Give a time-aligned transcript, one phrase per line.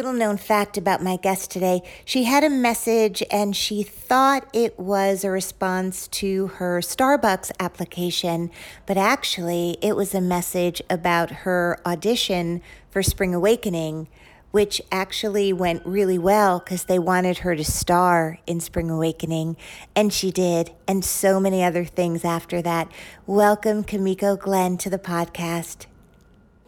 [0.00, 4.78] Little known fact about my guest today she had a message and she thought it
[4.78, 8.50] was a response to her Starbucks application,
[8.86, 14.08] but actually it was a message about her audition for Spring Awakening,
[14.52, 19.58] which actually went really well because they wanted her to star in Spring Awakening,
[19.94, 22.90] and she did, and so many other things after that.
[23.26, 25.84] Welcome, Kimiko Glenn, to the podcast.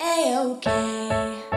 [0.02, 1.51] A-OK.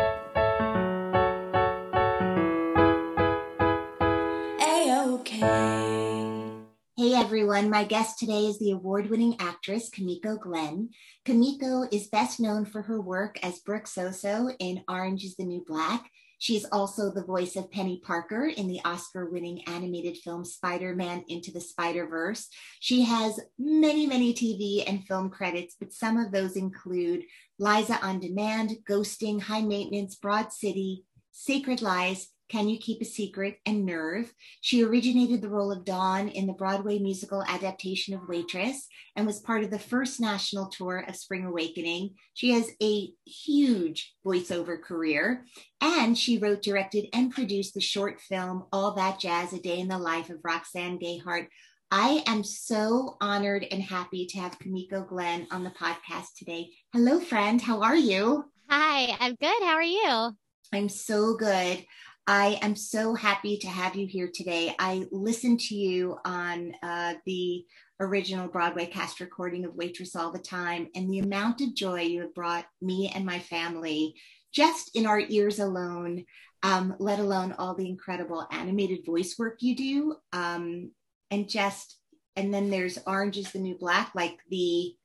[6.97, 10.91] Hey everyone, my guest today is the award winning actress Kimiko Glenn.
[11.25, 15.61] Kimiko is best known for her work as Brooke Soso in Orange is the New
[15.67, 16.09] Black.
[16.37, 21.25] She's also the voice of Penny Parker in the Oscar winning animated film Spider Man
[21.27, 22.47] Into the Spider Verse.
[22.79, 27.23] She has many, many TV and film credits, but some of those include
[27.59, 33.57] Liza on Demand, Ghosting, High Maintenance, Broad City, Sacred Lies, can You Keep a Secret,
[33.65, 34.33] and Nerve.
[34.61, 39.39] She originated the role of Dawn in the Broadway musical adaptation of Waitress and was
[39.39, 42.15] part of the first national tour of Spring Awakening.
[42.33, 45.45] She has a huge voiceover career,
[45.81, 49.87] and she wrote, directed, and produced the short film All That Jazz A Day in
[49.87, 51.47] the Life of Roxanne Gayhart.
[51.91, 56.70] I am so honored and happy to have Kimiko Glenn on the podcast today.
[56.93, 57.61] Hello, friend.
[57.61, 58.45] How are you?
[58.70, 59.64] Hi, I'm good.
[59.64, 60.36] How are you?
[60.73, 61.86] I'm so good.
[62.27, 64.73] I am so happy to have you here today.
[64.80, 67.65] I listened to you on uh, the
[67.99, 72.21] original Broadway cast recording of Waitress all the time, and the amount of joy you
[72.21, 74.15] have brought me and my family
[74.52, 76.25] just in our ears alone,
[76.64, 80.15] um, let alone all the incredible animated voice work you do.
[80.33, 80.91] Um,
[81.30, 81.99] and just,
[82.35, 84.95] and then there's Orange is the New Black, like the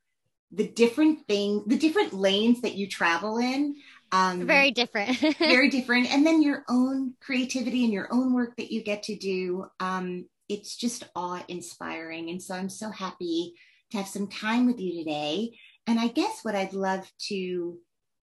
[0.53, 3.77] the different thing, the different lanes that you travel in.
[4.13, 5.19] Um, very different.
[5.39, 6.13] very different.
[6.13, 9.67] And then your own creativity and your own work that you get to do.
[9.79, 12.31] Um, it's just awe inspiring.
[12.31, 13.55] And so I'm so happy
[13.91, 15.57] to have some time with you today.
[15.87, 17.79] And I guess what I'd love to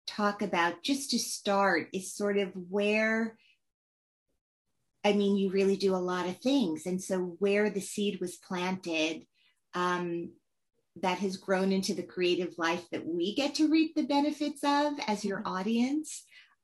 [0.07, 3.37] talk about just to start is sort of where.
[5.03, 6.87] I mean, you really do a lot of things.
[6.87, 9.27] And so, where the seed was planted,
[9.75, 10.31] um,
[11.01, 14.93] that has grown into the creative life that we get to reap the benefits of
[15.07, 15.53] as your mm-hmm.
[15.53, 16.23] audience.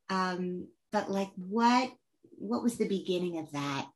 [0.10, 1.92] Um, but like what
[2.38, 3.88] what was the beginning of that?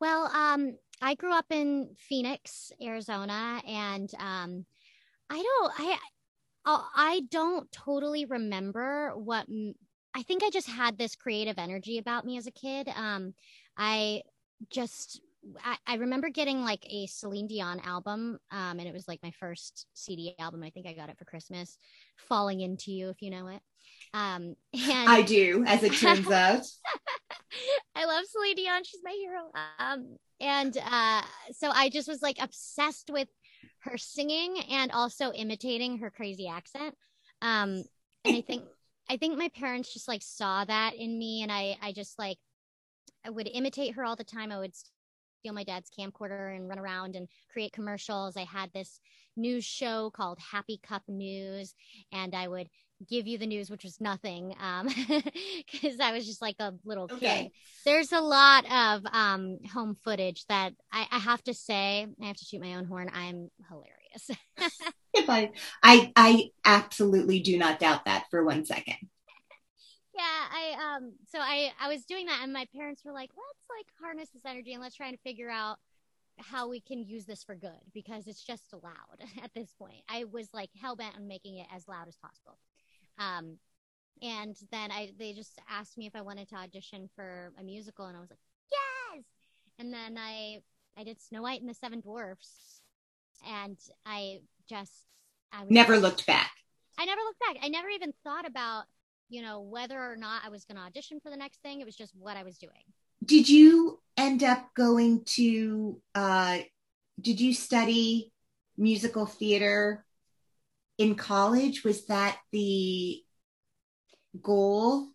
[0.00, 4.64] Well um, i grew up in phoenix arizona and um,
[5.30, 5.98] i don't i
[6.94, 9.46] i don't totally remember what
[10.14, 12.88] i think i just had this creative energy about me as a kid.
[12.88, 13.34] Um,
[13.76, 14.22] i
[14.70, 15.20] just
[15.64, 19.32] I, I, remember getting like a Celine Dion album, um, and it was like my
[19.38, 20.62] first CD album.
[20.62, 21.76] I think I got it for Christmas.
[22.28, 23.60] Falling into You, if you know it.
[24.12, 26.66] Um, and I do, as it turns out.
[27.94, 29.50] I love Celine Dion; she's my hero.
[29.78, 31.22] Um, and uh,
[31.52, 33.28] so I just was like obsessed with
[33.80, 36.94] her singing and also imitating her crazy accent.
[37.42, 37.84] Um,
[38.24, 38.64] and I think
[39.08, 42.38] I think my parents just like saw that in me, and I I just like
[43.24, 44.52] I would imitate her all the time.
[44.52, 44.74] I would
[45.44, 48.34] steal my dad's camcorder and run around and create commercials.
[48.34, 48.98] I had this
[49.36, 51.74] news show called Happy Cup News,
[52.12, 52.70] and I would
[53.10, 57.10] give you the news, which was nothing, because um, I was just like a little
[57.12, 57.42] okay.
[57.42, 57.50] kid.
[57.84, 62.36] There's a lot of um, home footage that I, I have to say, I have
[62.36, 63.10] to shoot my own horn.
[63.12, 64.30] I'm hilarious.
[65.12, 65.50] if I,
[65.82, 68.96] I, I absolutely do not doubt that for one second
[70.14, 70.22] yeah
[70.52, 73.86] i um so i i was doing that and my parents were like let's like
[74.00, 75.78] harness this energy and let's try and figure out
[76.38, 80.24] how we can use this for good because it's just loud at this point i
[80.24, 82.58] was like hell-bent on making it as loud as possible
[83.18, 83.56] um
[84.22, 88.06] and then i they just asked me if i wanted to audition for a musical
[88.06, 88.40] and i was like
[88.70, 89.24] yes
[89.78, 90.58] and then i
[90.96, 92.82] I did Snow White and the Seven Dwarfs,
[93.46, 93.76] and
[94.06, 95.06] I just
[95.52, 96.52] I Never looked back.
[96.98, 97.56] I never looked back.
[97.62, 98.84] I never even thought about
[99.28, 101.80] you know whether or not I was going to audition for the next thing.
[101.80, 102.84] It was just what I was doing.
[103.24, 106.00] Did you end up going to?
[106.14, 106.58] uh
[107.20, 108.32] Did you study
[108.76, 110.04] musical theater
[110.98, 111.84] in college?
[111.84, 113.22] Was that the
[114.40, 115.08] goal?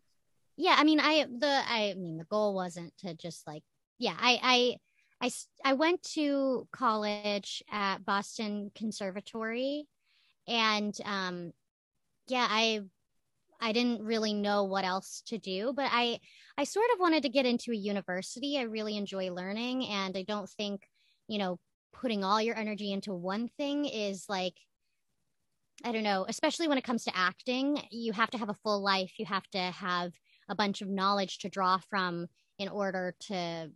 [0.58, 3.64] Yeah, I mean, I the I mean the goal wasn't to just like
[4.00, 4.40] yeah, I,
[5.22, 5.32] I, I,
[5.72, 9.86] I went to college at Boston Conservatory,
[10.48, 11.52] and um,
[12.28, 12.80] yeah, I
[13.62, 16.20] I didn't really know what else to do, but I
[16.58, 18.58] I sort of wanted to get into a university.
[18.58, 20.84] I really enjoy learning, and I don't think
[21.28, 21.60] you know
[21.94, 24.56] putting all your energy into one thing is like
[25.84, 28.82] I don't know, especially when it comes to acting, you have to have a full
[28.82, 29.14] life.
[29.18, 30.12] You have to have
[30.50, 32.28] a bunch of knowledge to draw from
[32.58, 33.72] in order to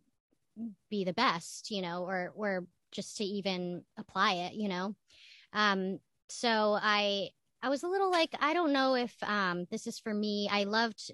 [0.90, 4.96] be the best, you know, or or just to even apply it, you know.
[5.54, 6.00] Um
[6.30, 7.30] so I
[7.64, 10.50] I was a little like I don't know if um this is for me.
[10.52, 11.12] I loved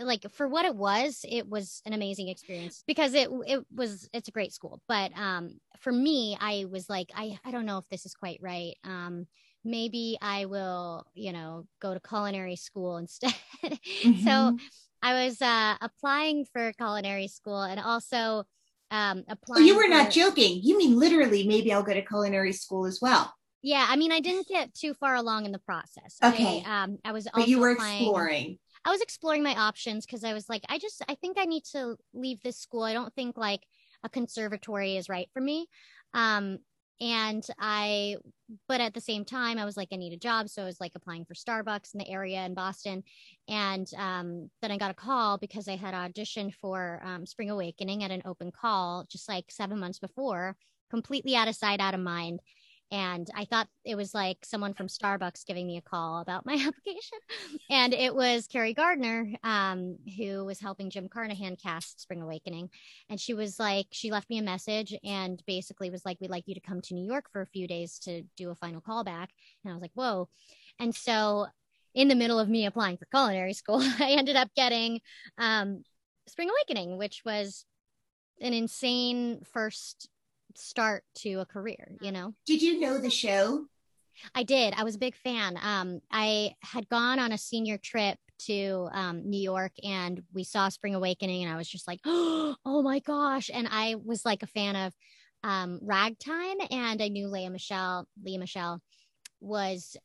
[0.00, 4.28] like for what it was, it was an amazing experience because it it was it's
[4.28, 4.80] a great school.
[4.88, 8.38] But um for me, I was like I I don't know if this is quite
[8.40, 8.76] right.
[8.84, 9.26] Um
[9.64, 13.34] maybe I will, you know, go to culinary school instead.
[14.22, 14.60] So Mhm.
[15.02, 18.44] I was uh, applying for culinary school and also
[18.90, 19.66] um, Oh, applying.
[19.66, 20.60] you were not joking.
[20.62, 21.46] You mean literally?
[21.46, 23.32] Maybe I'll go to culinary school as well.
[23.64, 26.18] Yeah, I mean, I didn't get too far along in the process.
[26.22, 26.62] Okay.
[26.66, 27.26] I, um, I was.
[27.34, 28.58] But you were exploring.
[28.84, 31.64] I was exploring my options because I was like, I just, I think I need
[31.72, 32.82] to leave this school.
[32.82, 33.62] I don't think like
[34.04, 35.66] a conservatory is right for me.
[36.12, 36.58] Um,
[37.00, 38.16] and I,
[38.68, 40.50] but at the same time, I was like, I need a job.
[40.50, 43.02] So I was like applying for Starbucks in the area in Boston.
[43.48, 48.04] And um, then I got a call because I had auditioned for um, Spring Awakening
[48.04, 50.54] at an open call just like seven months before,
[50.90, 52.40] completely out of sight, out of mind.
[52.90, 56.54] And I thought it was like someone from Starbucks giving me a call about my
[56.66, 57.18] application.
[57.70, 62.70] And it was Carrie Gardner, um, who was helping Jim Carnahan cast Spring Awakening.
[63.08, 66.44] And she was like, she left me a message and basically was like, we'd like
[66.46, 69.28] you to come to New York for a few days to do a final callback.
[69.64, 70.28] And I was like, whoa.
[70.78, 71.46] And so,
[71.94, 75.00] in the middle of me applying for culinary school, I ended up getting
[75.38, 75.84] um,
[76.26, 77.64] Spring Awakening, which was
[78.40, 80.08] an insane first
[80.56, 82.34] start to a career, you know?
[82.46, 83.66] Did you know the show?
[84.34, 84.74] I did.
[84.76, 85.58] I was a big fan.
[85.60, 90.68] Um, I had gone on a senior trip to um, New York and we saw
[90.68, 93.50] Spring Awakening, and I was just like, oh my gosh.
[93.52, 94.94] And I was like a fan of
[95.42, 98.80] um, Ragtime, and I knew Lea Michele, Lea Michele
[99.40, 99.96] was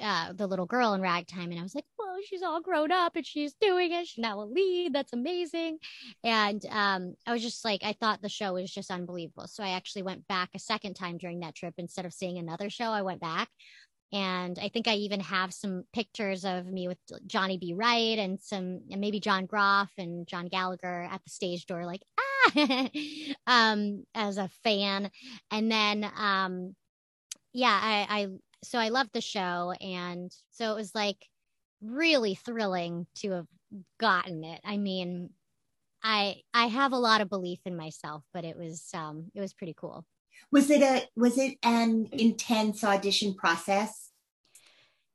[0.00, 1.50] uh, the little girl in Ragtime.
[1.50, 4.06] And I was like, whoa, she's all grown up and she's doing it.
[4.06, 4.92] She's now a lead.
[4.92, 5.78] That's amazing.
[6.22, 9.46] And um, I was just like, I thought the show was just unbelievable.
[9.46, 11.74] So I actually went back a second time during that trip.
[11.78, 13.48] Instead of seeing another show, I went back.
[14.12, 17.74] And I think I even have some pictures of me with Johnny B.
[17.74, 22.02] Wright and some, and maybe John Groff and John Gallagher at the stage door, like,
[22.20, 22.88] ah,
[23.48, 25.10] um, as a fan.
[25.50, 26.76] And then, um,
[27.52, 28.28] yeah, I, I,
[28.64, 29.72] so I loved the show.
[29.80, 31.28] And so it was like
[31.82, 33.46] really thrilling to have
[34.00, 34.60] gotten it.
[34.64, 35.30] I mean,
[36.02, 39.54] I, I have a lot of belief in myself, but it was, um, it was
[39.54, 40.04] pretty cool.
[40.50, 44.10] Was it a was it an intense audition process?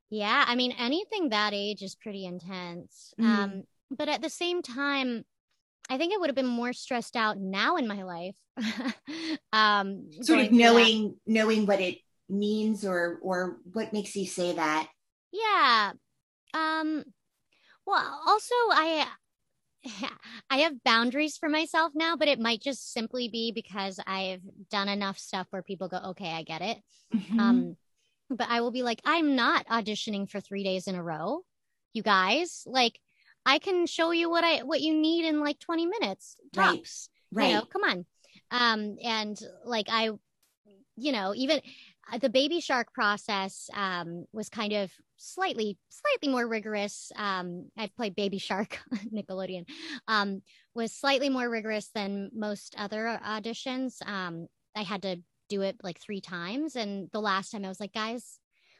[0.10, 3.14] Yeah, I mean anything that age is pretty intense.
[3.20, 3.26] Mhm.
[3.28, 5.26] Um but at the same time
[5.90, 8.38] I think I would have been more stressed out now in my life.
[9.54, 10.92] um Sort of through that.
[10.92, 12.00] knowing knowing what it
[12.30, 14.90] means or or what makes you say that.
[15.32, 15.94] Yeah.
[16.54, 17.04] Um
[17.86, 19.08] well also I
[20.50, 24.90] I have boundaries for myself now, but it might just simply be because I've done
[24.90, 26.78] enough stuff where people go, "Okay, I get it."
[27.14, 27.40] Mhm.
[27.40, 27.78] Um,
[28.30, 31.42] but I will be like, I'm not auditioning for three days in a row,
[31.94, 32.64] you guys.
[32.68, 33.00] Like,
[33.46, 37.10] I can show you what I what you need in like 20 minutes tops.
[37.32, 37.50] right.
[37.50, 38.06] You know, come on.
[38.52, 40.12] Um, and like I,
[40.98, 41.62] you know, even
[42.18, 47.12] the baby shark process um was kind of slightly slightly more rigorous.
[47.16, 48.80] Um, I've played Baby Shark
[49.14, 49.66] Nickelodeon.
[50.08, 50.42] Um,
[50.74, 54.06] was slightly more rigorous than most other auditions.
[54.08, 55.18] Um, I had to
[55.50, 58.40] do it like three times, and the last time I was like, guys,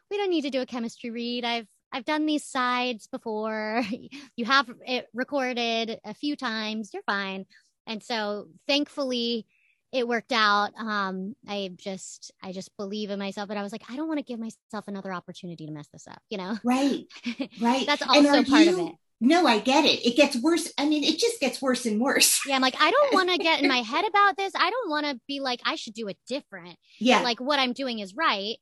[0.10, 1.46] we don't need to do a chemistry read.
[1.46, 3.84] I've I've done these sides before.
[4.36, 6.92] you have it recorded a few times.
[6.94, 7.46] You're fine.
[7.88, 9.48] And so thankfully
[9.92, 10.72] it worked out.
[10.78, 14.20] Um, I just I just believe in myself, but I was like, I don't want
[14.20, 16.58] to give myself another opportunity to mess this up, you know?
[16.64, 17.06] Right.
[17.62, 17.86] Right.
[17.86, 18.94] That's also part of it.
[19.20, 20.06] no, I get it.
[20.06, 20.72] It gets worse.
[20.78, 22.40] I mean, it just gets worse and worse.
[22.46, 24.54] Yeah, I'm like, I don't want to get in my head about this.
[24.56, 26.78] I don't want to be like, I should do it different.
[27.00, 27.22] Yeah.
[27.22, 28.58] Like what I'm doing is right,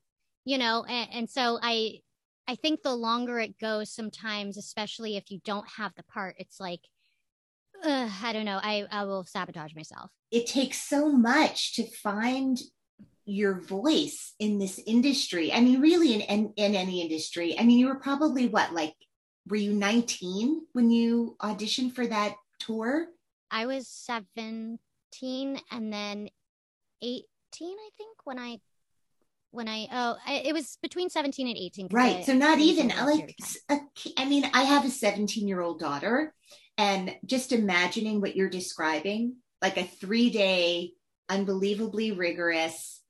[0.45, 0.83] you know.
[0.87, 1.99] And, and so I,
[2.47, 6.59] I think the longer it goes, sometimes, especially if you don't have the part, it's
[6.59, 6.79] like,
[7.83, 8.59] ugh, I don't know.
[8.61, 10.11] I I will sabotage myself.
[10.31, 12.59] it takes so much to find
[13.25, 15.51] your voice in this industry.
[15.51, 17.57] I mean, really, in, in in any industry.
[17.59, 18.95] I mean, you were probably what, like,
[19.47, 23.07] were you 19 when you auditioned for that tour?
[23.51, 24.77] I was 17
[25.71, 26.29] and then
[27.01, 27.23] 18,
[27.61, 28.59] I think, when I
[29.51, 32.17] when I oh I, it was between 17 and 18 Right.
[32.17, 33.79] I- So not even in uh, like period of time.
[33.79, 36.33] a ki- I mean, I have a 17 year old daughter,
[36.77, 40.91] and just imagining what you're describing, like a three day,
[41.29, 43.01] unbelievably rigorous,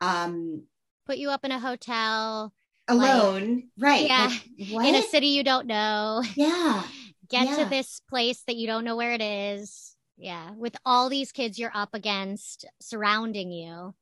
[0.00, 0.62] um,
[1.06, 2.52] put you up in a hotel
[2.86, 4.06] alone, right?
[4.06, 4.30] Yeah.
[4.70, 6.22] Like, in a city you don't know.
[6.36, 6.82] yeah.
[7.28, 7.64] Get Yeah.
[7.64, 9.96] to this place that you don't know where it is.
[10.16, 13.94] Yeah, with all these kids you're up against surrounding you.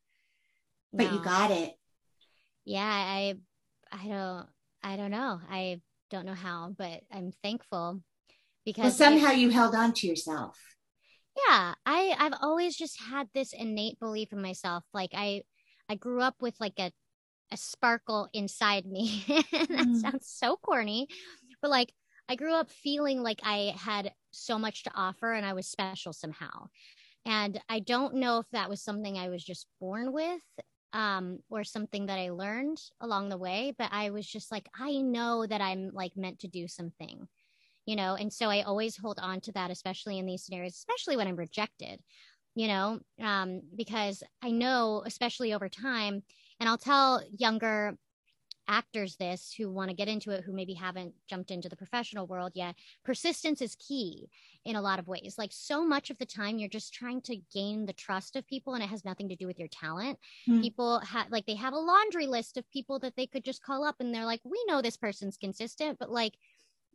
[0.92, 1.74] But you got it.
[2.64, 3.34] yeah i
[3.92, 4.46] i don't
[4.82, 5.80] i don't know i
[6.10, 8.00] don't know how but i'm thankful
[8.66, 10.58] because Well, somehow you held on to yourself.
[11.48, 15.42] yeah i i've always just had this innate belief in myself like i
[15.88, 16.90] i grew up with like a
[17.52, 20.02] a sparkle inside me that Mm.
[20.02, 21.08] sounds so corny
[21.62, 21.92] but like
[22.28, 26.12] i grew up feeling like i had so much to offer and i was special
[26.12, 26.66] somehow
[27.26, 30.42] and i don't know if that was something i was just born with
[30.92, 34.92] um or something that i learned along the way but i was just like i
[34.98, 37.28] know that i'm like meant to do something
[37.86, 41.16] you know and so i always hold on to that especially in these scenarios especially
[41.16, 42.02] when i'm rejected
[42.54, 46.22] you know um because i know especially over time
[46.60, 47.98] and i'll tell younger
[48.68, 52.26] actors this who want to get into it who maybe haven't jumped into the professional
[52.26, 52.74] world yet
[53.04, 54.28] persistence is key
[54.64, 57.36] in a lot of ways like so much of the time you're just trying to
[57.54, 60.60] gain the trust of people and it has nothing to do with your talent Hmm.
[60.60, 63.84] people have like they have a laundry list of people that they could just call
[63.84, 66.34] up and they're like we know this person's consistent but like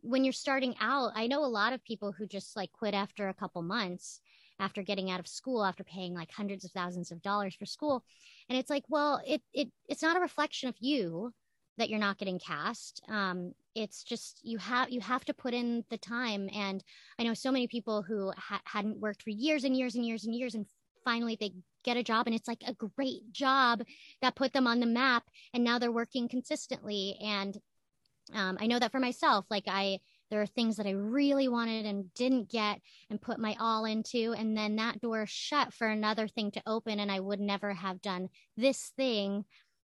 [0.02, 3.28] when you're starting out i know a lot of people who just like quit after
[3.28, 4.20] a couple months
[4.62, 8.04] after getting out of school after paying like hundreds of thousands of dollars for school.
[8.48, 11.32] And it's like well it it it's not a reflection of you
[11.78, 13.02] that you're not getting cast.
[13.08, 16.48] Um it's just you have you have to put in the time.
[16.54, 16.82] And
[17.18, 20.24] i know so many people who ha- hadn't worked for years and years and years
[20.24, 20.66] and years and
[21.04, 21.52] finally they
[21.84, 23.82] get a job and it's like a great job
[24.20, 27.16] that put them on the map and now they're working consistently.
[27.20, 27.58] And
[28.34, 29.98] um, i know that for myself like i
[30.30, 34.32] there are things that i really wanted and didn't get and put my all into
[34.32, 38.00] and then that door shut for another thing to open and i would never have
[38.02, 39.44] done this thing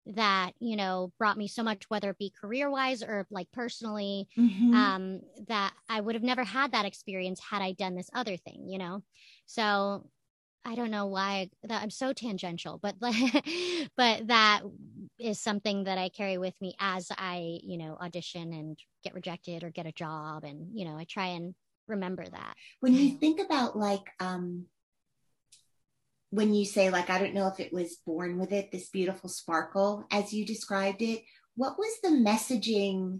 [0.06, 4.28] that you know brought me so much whether it be career wise or like personally
[4.36, 4.74] Mhm.
[4.76, 8.68] um that i would have never had that experience had i done this other thing
[8.68, 9.04] you know
[9.46, 10.10] so
[10.66, 12.96] i don't know why that i'm so tangential but
[13.98, 14.62] but that
[15.20, 19.64] is something that i carry with me as i you know audition and get rejected
[19.64, 21.56] or get a job and you know i try and
[21.88, 24.66] remember that when you think about like um
[26.32, 29.30] when you say like i don't know if it was born with it this beautiful
[29.30, 31.24] sparkle as you described it
[31.56, 33.20] what was the messaging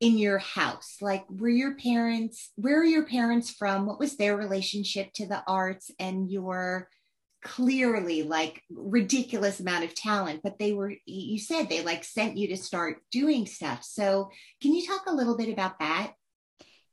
[0.00, 4.36] in your house like were your parents where are your parents from what was their
[4.36, 6.88] relationship to the arts and your
[7.44, 12.48] clearly like ridiculous amount of talent but they were you said they like sent you
[12.48, 14.30] to start doing stuff so
[14.62, 16.12] can you talk a little bit about that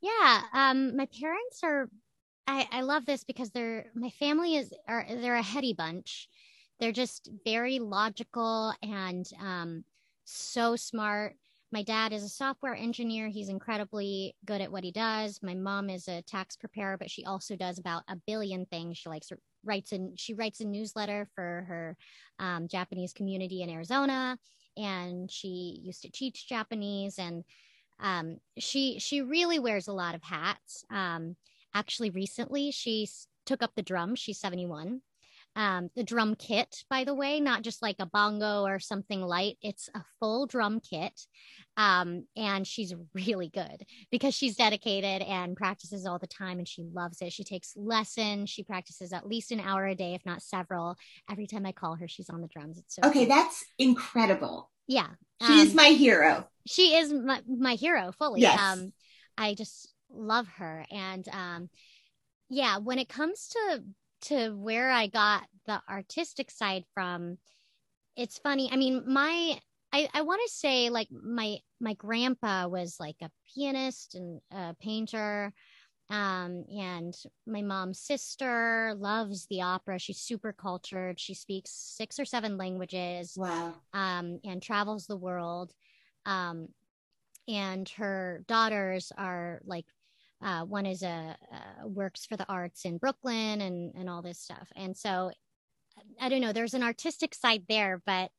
[0.02, 1.90] Yeah, um, my parents are.
[2.48, 6.28] I I love this because they're my family is are they're a heady bunch.
[6.80, 9.84] They're just very logical and um,
[10.26, 11.36] so smart.
[11.72, 13.30] My dad is a software engineer.
[13.30, 15.40] He's incredibly good at what he does.
[15.42, 18.98] My mom is a tax preparer, but she also does about a billion things.
[18.98, 19.32] She likes
[19.64, 21.98] writes and she writes a newsletter for her
[22.40, 24.38] um, Japanese community in Arizona,
[24.76, 27.44] and she used to teach Japanese and
[28.02, 30.84] um, she she really wears a lot of hats.
[30.90, 31.36] Um,
[31.74, 33.08] actually, recently she
[33.46, 34.16] took up the drum.
[34.16, 35.02] She's seventy one.
[35.56, 39.58] Um, the drum kit, by the way, not just like a bongo or something light.
[39.62, 41.28] It's a full drum kit,
[41.76, 46.84] um, and she's really good because she's dedicated and practices all the time, and she
[46.94, 47.34] loves it.
[47.34, 48.50] She takes lessons.
[48.50, 50.96] She practices at least an hour a day, if not several.
[51.30, 52.78] Every time I call her, she's on the drums.
[52.78, 53.36] It's so okay cool.
[53.36, 55.08] that's incredible yeah.
[55.46, 58.60] she is Um, my hero she is my, my hero fully Yes.
[58.60, 58.94] um
[59.38, 61.70] i just love her and um
[62.50, 63.84] yeah when it comes to
[64.22, 67.38] to where i got the artistic side from
[68.16, 69.60] it's funny i mean my
[69.94, 74.74] I, I want to say like my my grandpa was like a pianist and a
[74.80, 75.52] painter
[76.12, 77.16] um, and
[77.48, 79.98] my mom's sister loves the opera.
[79.98, 81.22] She's super cultured.
[81.22, 83.36] She speaks six or seven languages.
[83.38, 83.76] Wow.
[83.94, 85.72] Um, and travels the world.
[86.26, 86.68] Um,
[87.48, 89.86] and her daughters are like,
[90.44, 94.40] uh, one is a uh, works for the arts in Brooklyn and and all this
[94.40, 94.68] stuff.
[94.76, 95.32] And so,
[96.20, 96.54] I don't know.
[96.54, 98.32] There's an artistic side there, but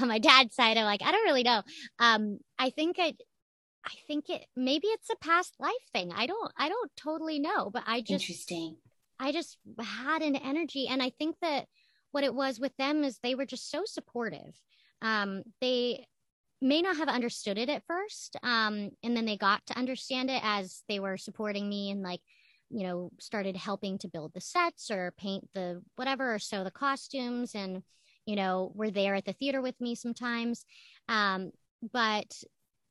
[0.00, 1.62] on my dad's side, I'm like, I don't really know.
[1.98, 3.14] Um, I think I
[3.84, 6.12] I think it maybe it's a past life thing.
[6.14, 8.76] I don't I don't totally know, but I just interesting.
[9.18, 11.66] I just had an energy and I think that
[12.12, 14.54] what it was with them is they were just so supportive.
[15.02, 16.06] Um they
[16.60, 20.40] may not have understood it at first um and then they got to understand it
[20.44, 22.20] as they were supporting me and like
[22.70, 26.70] you know started helping to build the sets or paint the whatever or sew the
[26.70, 27.82] costumes and
[28.26, 30.64] you know were there at the theater with me sometimes
[31.08, 31.50] um
[31.92, 32.42] but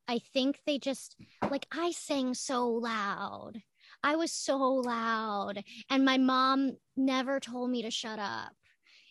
[0.08, 1.16] I think they just
[1.52, 3.62] like I sang so loud.
[4.04, 8.54] I was so loud and my mom never told me to shut up.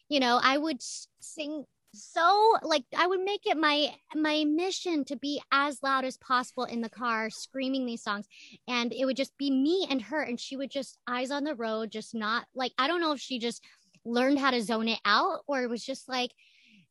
[0.09, 5.16] You know, I would sing so like I would make it my my mission to
[5.16, 8.26] be as loud as possible in the car screaming these songs
[8.69, 11.55] and it would just be me and her and she would just eyes on the
[11.55, 13.62] road just not like I don't know if she just
[14.05, 16.33] learned how to zone it out or it was just like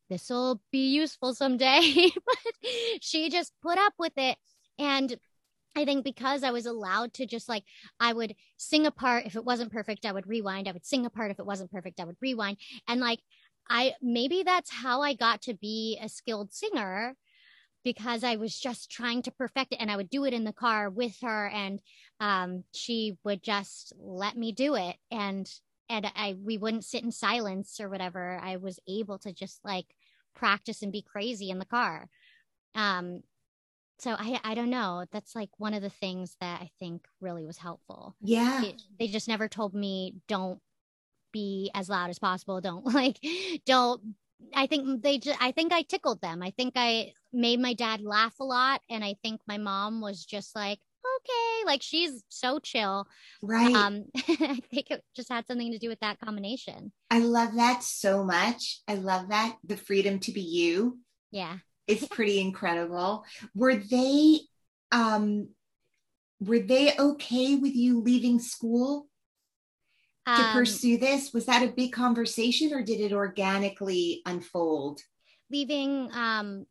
[0.09, 2.09] this will be useful someday.
[2.25, 2.71] but
[3.01, 4.37] she just put up with it.
[4.77, 5.15] And
[5.75, 7.63] I think because I was allowed to just like,
[7.99, 9.25] I would sing a part.
[9.25, 10.67] If it wasn't perfect, I would rewind.
[10.67, 11.31] I would sing a part.
[11.31, 12.57] If it wasn't perfect, I would rewind.
[12.87, 13.19] And like,
[13.69, 17.15] I maybe that's how I got to be a skilled singer
[17.83, 20.51] because I was just trying to perfect it and I would do it in the
[20.51, 21.79] car with her and
[22.19, 24.97] um, she would just let me do it.
[25.11, 25.49] And
[25.87, 28.39] and I we wouldn't sit in silence or whatever.
[28.41, 29.85] I was able to just like
[30.35, 32.09] practice and be crazy in the car.
[32.73, 33.21] Um,
[33.99, 35.05] so I I don't know.
[35.11, 38.15] That's like one of the things that I think really was helpful.
[38.21, 40.59] Yeah, it, they just never told me don't
[41.35, 42.61] be as loud as possible.
[42.61, 43.19] Don't like
[43.65, 44.15] don't.
[44.55, 45.41] I think they just.
[45.41, 46.41] I think I tickled them.
[46.41, 50.25] I think I made my dad laugh a lot, and I think my mom was
[50.25, 50.79] just like,
[51.17, 51.65] okay.
[51.65, 53.07] Like she's so chill.
[53.41, 53.75] Right.
[53.75, 56.91] Um, I think it just had something to do with that combination.
[57.11, 58.79] I love that so much.
[58.87, 59.57] I love that.
[59.65, 60.99] The freedom to be you.
[61.31, 61.57] Yeah.
[61.87, 63.25] It's pretty incredible.
[63.53, 64.39] Were they
[64.91, 65.49] um
[66.39, 69.07] were they okay with you leaving school
[70.25, 71.33] to um, pursue this?
[71.33, 75.01] Was that a big conversation or did it organically unfold?
[75.51, 76.65] Leaving um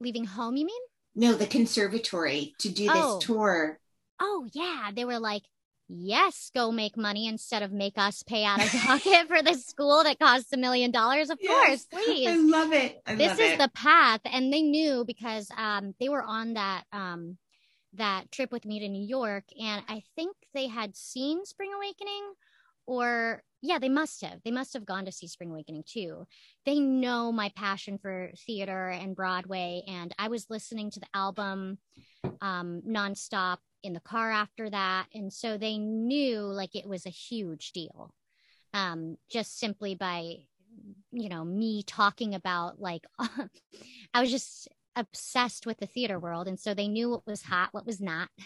[0.00, 0.82] leaving home, you mean?
[1.14, 3.16] No, the conservatory to do oh.
[3.16, 3.78] this tour.
[4.20, 4.90] Oh, yeah.
[4.94, 5.42] They were like,
[5.88, 10.04] yes, go make money instead of make us pay out of pocket for the school
[10.04, 11.30] that costs a million dollars.
[11.30, 12.28] Of yes, course, please.
[12.28, 13.00] I love it.
[13.06, 13.58] I this love is it.
[13.58, 14.20] the path.
[14.24, 17.38] And they knew because um, they were on that um,
[17.94, 19.44] that trip with me to New York.
[19.60, 22.34] And I think they had seen Spring Awakening
[22.90, 24.40] or yeah, they must have.
[24.44, 26.26] They must have gone to see Spring Awakening too.
[26.66, 31.78] They know my passion for theater and Broadway, and I was listening to the album
[32.40, 37.10] um, nonstop in the car after that, and so they knew like it was a
[37.10, 38.12] huge deal.
[38.74, 40.38] Um, just simply by
[41.12, 43.04] you know me talking about like
[44.14, 44.68] I was just
[45.00, 48.28] obsessed with the theater world and so they knew what was hot what was not.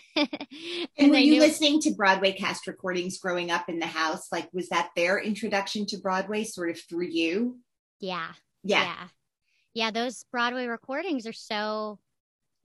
[0.96, 4.28] And, and were you knew- listening to broadway cast recordings growing up in the house?
[4.30, 7.58] Like was that their introduction to broadway sort of through you?
[7.98, 8.28] Yeah.
[8.62, 8.84] Yeah.
[8.84, 9.08] Yeah,
[9.74, 11.98] yeah those broadway recordings are so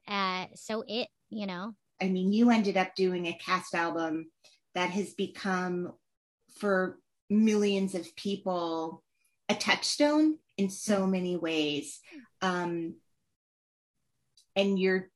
[0.08, 1.74] uh so it you know?
[2.00, 4.30] I mean you ended up doing a cast album
[4.76, 5.94] that has become
[6.60, 7.00] for
[7.30, 9.04] millions of people
[9.50, 12.00] a touchstone in so many ways.
[12.42, 12.96] Um
[14.56, 15.10] and your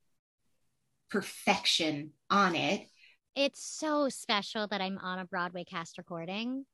[1.10, 2.88] perfection on it.
[3.36, 6.66] It's so special that I'm on a Broadway cast recording.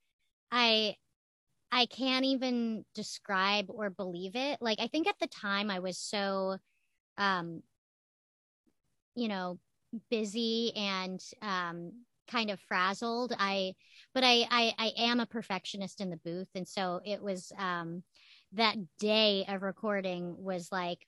[0.52, 0.96] I
[1.72, 4.60] I can't even describe or believe it.
[4.62, 6.58] Like I think at the time I was so
[7.18, 7.62] um
[9.16, 9.60] you know,
[10.10, 11.92] busy and um
[12.30, 13.34] kind of frazzled.
[13.38, 13.74] I
[14.14, 18.04] but I I I am a perfectionist in the booth and so it was um
[18.54, 21.06] that day of recording was like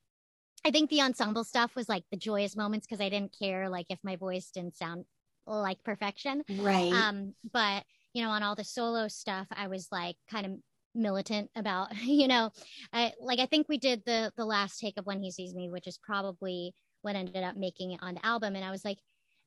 [0.66, 3.88] I think the ensemble stuff was like the joyous moments because I didn't care like
[3.90, 5.06] if my voice didn't sound
[5.48, 6.44] like perfection.
[6.58, 6.92] Right.
[6.92, 10.52] Um, but you know, on all the solo stuff, I was like kind of
[10.94, 12.52] militant about, you know,
[12.94, 15.70] I like I think we did the the last take of When He Sees Me,
[15.70, 18.56] which is probably what ended up making it on the album.
[18.56, 19.00] And I was like,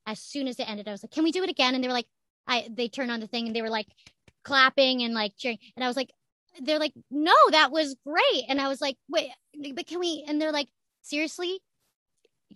[0.05, 1.75] as soon as it ended, I was like, Can we do it again?
[1.75, 2.07] And they were like,
[2.47, 3.87] I they turned on the thing and they were like
[4.43, 5.57] clapping and like cheering.
[5.75, 6.11] And I was like,
[6.61, 8.45] they're like, no, that was great.
[8.47, 9.31] And I was like, wait,
[9.73, 10.23] but can we?
[10.27, 10.67] And they're like,
[11.05, 11.59] seriously,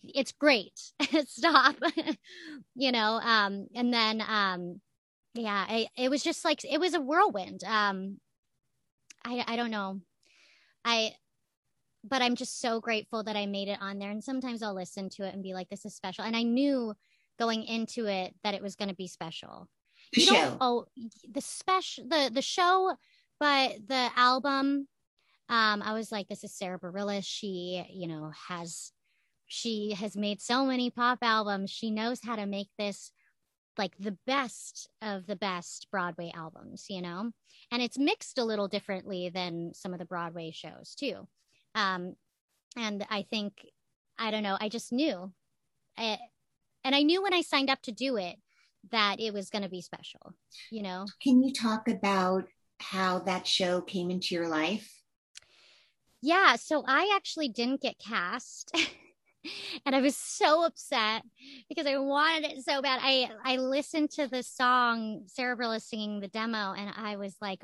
[0.04, 0.80] it's great.
[1.28, 1.76] Stop.
[2.76, 4.82] you know, um, and then um
[5.36, 7.64] yeah, I, it was just like it was a whirlwind.
[7.64, 8.18] Um
[9.24, 10.02] I I don't know.
[10.86, 11.14] I
[12.04, 14.10] but I'm just so grateful that I made it on there.
[14.10, 16.24] And sometimes I'll listen to it and be like, this is special.
[16.24, 16.94] And I knew
[17.38, 19.68] going into it that it was going to be special.
[20.14, 20.58] The You show.
[20.62, 20.86] Oh,
[21.30, 22.96] the special, the the show,
[23.40, 24.88] but the album.
[25.50, 27.26] Um, I was like, this is Sara Bareilles.
[27.26, 28.92] She, you know, has
[29.48, 31.72] she has made so many pop albums.
[31.72, 33.12] She knows how to make this
[33.78, 37.32] like the best of the best Broadway albums, you know?
[37.72, 41.28] And it's mixed a little differently than some of the Broadway shows too.
[41.74, 42.16] Um,
[42.76, 43.54] and I think,
[44.20, 45.32] I don't know, I just knew.
[45.98, 46.20] I,
[46.84, 48.36] and I knew when I signed up to do it
[48.92, 50.34] that it was going to be special,
[50.72, 51.06] you know?
[51.24, 52.46] Can you talk about
[52.80, 54.99] how that show came into your life?
[56.22, 58.72] Yeah, so I actually didn't get cast.
[59.86, 61.24] and I was so upset
[61.70, 63.00] because I wanted it so bad.
[63.02, 67.64] I I listened to the song Sara Bareilles singing the demo and I was like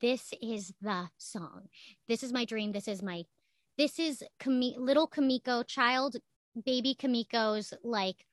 [0.00, 1.68] this is the song.
[2.08, 2.72] This is my dream.
[2.72, 3.24] This is my
[3.78, 6.16] this is Kami- little Kimiko child
[6.64, 8.24] baby Kimiko's like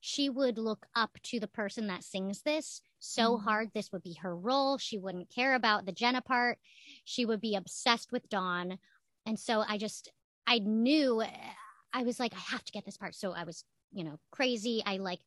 [0.00, 3.42] she would look up to the person that sings this so Mhm.
[3.44, 4.78] hard this would be her role.
[4.78, 6.58] She wouldn't care about the Jenna part.
[7.04, 8.78] She would be obsessed with Dawn.
[9.26, 10.10] And so I just
[10.46, 11.28] I knew eh,
[11.92, 13.14] I was like, I have to get this part.
[13.14, 14.82] So I was, you know, crazy.
[14.84, 15.20] I like,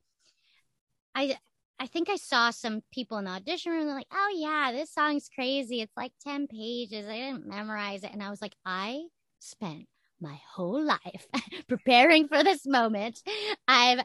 [1.15, 1.37] I,
[1.79, 3.85] I think I saw some people in the audition room.
[3.85, 5.81] They're like, oh yeah, this song's crazy.
[5.81, 7.07] It's like 10 pages.
[7.07, 8.11] I didn't memorize it.
[8.11, 9.03] And I was like, I
[9.39, 9.85] spent
[10.19, 11.27] my whole life
[11.69, 13.21] preparing for this moment.
[13.67, 14.01] I've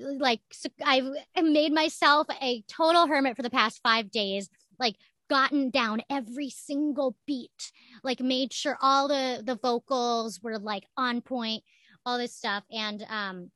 [0.00, 0.40] like,
[0.84, 1.04] I've
[1.42, 4.96] made myself a total hermit for the past five days, like
[5.28, 11.20] gotten down every single beat, like made sure all the, the vocals were like on
[11.20, 11.62] point
[12.04, 12.62] all this stuff.
[12.70, 13.50] And um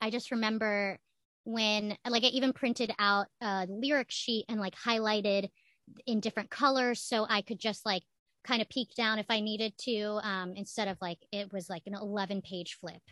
[0.00, 0.98] i just remember
[1.44, 5.48] when like i even printed out a lyric sheet and like highlighted
[6.06, 8.02] in different colors so i could just like
[8.44, 11.82] kind of peek down if i needed to um instead of like it was like
[11.86, 13.02] an 11 page flip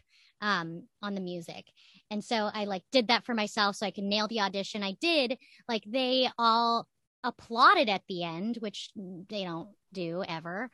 [0.43, 1.65] um on the music.
[2.11, 4.83] And so i like did that for myself so i could nail the audition.
[4.83, 6.87] I did like they all
[7.25, 10.71] applauded at the end which they don't do ever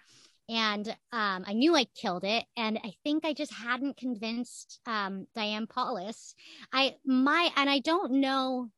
[0.49, 2.45] and um, I knew I killed it.
[2.57, 6.35] And I think I just hadn't convinced um, Diane Paulus.
[6.73, 8.71] I my and I don't know.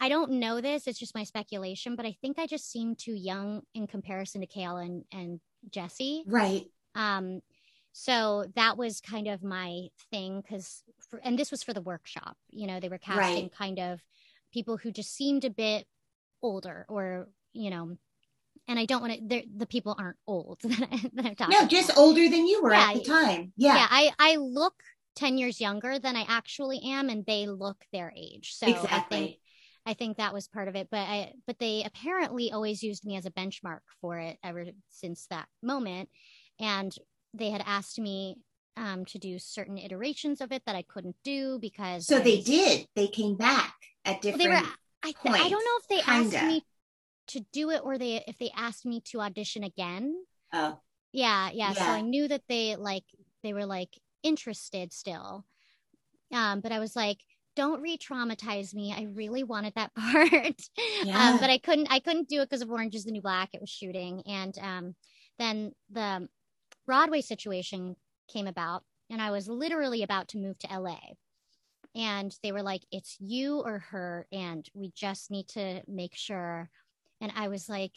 [0.00, 0.86] I don't know this.
[0.86, 4.46] It's just my speculation, but I think I just seemed too young in comparison to
[4.46, 6.24] Keala and and Jessie.
[6.26, 6.66] Right.
[6.94, 7.40] Um,
[7.92, 10.82] so that was kind of my thing because,
[11.22, 12.36] and this was for the workshop.
[12.50, 13.52] You know, they were casting Right.
[13.56, 14.00] kind of
[14.52, 15.86] people who just seemed a bit
[16.42, 17.96] older, or you know,
[18.68, 19.42] and I don't want to.
[19.56, 21.56] The people aren't old that, I, that I'm talking.
[21.58, 23.52] No, just older than you were at the time.
[23.56, 23.74] Yeah.
[23.76, 23.86] yeah.
[23.90, 24.74] I I look
[25.16, 28.54] ten years younger than I actually am, and they look their age.
[28.56, 29.40] So I think exactly.
[29.84, 30.88] I think that was part of it.
[30.90, 35.26] But I but they apparently always used me as a benchmark for it ever since
[35.30, 36.08] that moment.
[36.60, 36.94] And
[37.34, 38.36] they had asked me
[38.76, 42.86] um, to do certain iterations of it that I couldn't do because So they did.
[42.94, 43.74] They came back
[44.04, 44.38] at well, different.
[44.42, 44.68] they were
[45.02, 46.46] I, th- I don't know if they asked kinda.
[46.46, 46.64] me
[47.28, 50.14] to do it or they if they asked me to audition again.
[50.52, 50.78] oh,
[51.12, 51.72] Yeah, yeah.
[51.72, 53.04] So I knew that they like
[53.42, 55.44] they were like interested still.
[56.32, 57.18] Um, but I was like,
[57.54, 58.94] don't re-traumatize me.
[58.96, 60.60] I really wanted that part.
[61.04, 61.30] Yeah.
[61.30, 63.50] um, but I couldn't I couldn't do it because of Orange is the New Black.
[63.52, 64.22] It was shooting.
[64.26, 64.94] And um
[65.38, 66.28] then the
[66.86, 67.96] Broadway situation
[68.32, 70.98] came about and I was literally about to move to LA.
[71.94, 76.70] And they were like, it's you or her, and we just need to make sure.
[77.20, 77.92] And I was like,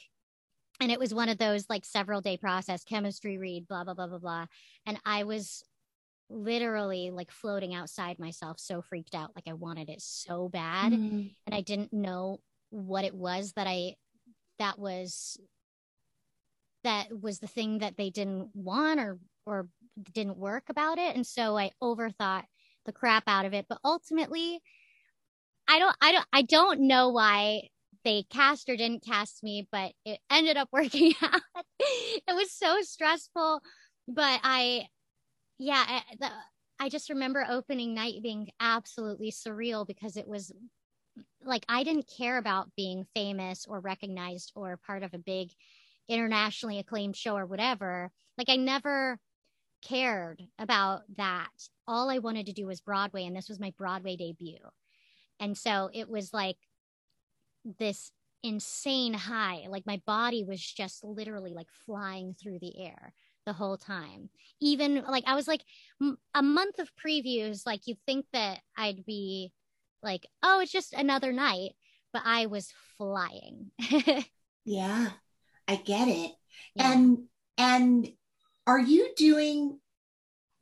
[0.82, 4.08] and it was one of those like several day process, chemistry read, blah, blah, blah,
[4.08, 4.46] blah, blah.
[4.86, 5.64] And I was
[6.30, 9.32] literally like floating outside myself, so freaked out.
[9.36, 10.92] Like I wanted it so bad.
[10.92, 11.34] Mhm.
[11.46, 13.96] And I didn't know what it was that I,
[14.60, 15.40] that was,
[16.84, 19.70] that was the thing that they didn't want or, or
[20.14, 21.16] didn't work about it.
[21.16, 22.44] And so I overthought
[22.86, 23.66] the crap out of it.
[23.68, 24.62] But ultimately,
[25.68, 27.70] I don't, I don't, I don't know why
[28.04, 31.42] they cast or didn't cast me, but it ended up working out.
[31.80, 33.62] it was so stressful,
[34.08, 34.88] but I,
[35.58, 36.30] yeah, I, the,
[36.80, 40.52] I just remember opening night being absolutely surreal because it was
[41.44, 45.52] like I didn't care about being famous or recognized or part of a big
[46.10, 48.12] internationally acclaimed show or whatever.
[48.38, 49.20] Like I never
[49.82, 51.50] cared about that.
[51.88, 54.58] All I wanted to do was Broadway, and this was my Broadway debut.
[55.40, 56.58] And so it was like
[57.80, 58.12] this
[58.44, 59.66] insane high.
[59.70, 63.14] Like my body was just literally like flying through the air.
[63.46, 64.30] the whole time.
[64.60, 65.62] Even like I was like
[66.02, 69.52] m- a month of previews, like you'd think that I'd be
[70.02, 71.74] like, oh, it's just another night,
[72.12, 73.72] but I was flying.
[74.66, 75.10] Yeah,
[75.68, 76.32] I get it.
[76.76, 76.94] Yeah.
[76.94, 77.20] And
[77.58, 78.10] and
[78.68, 79.80] are you doing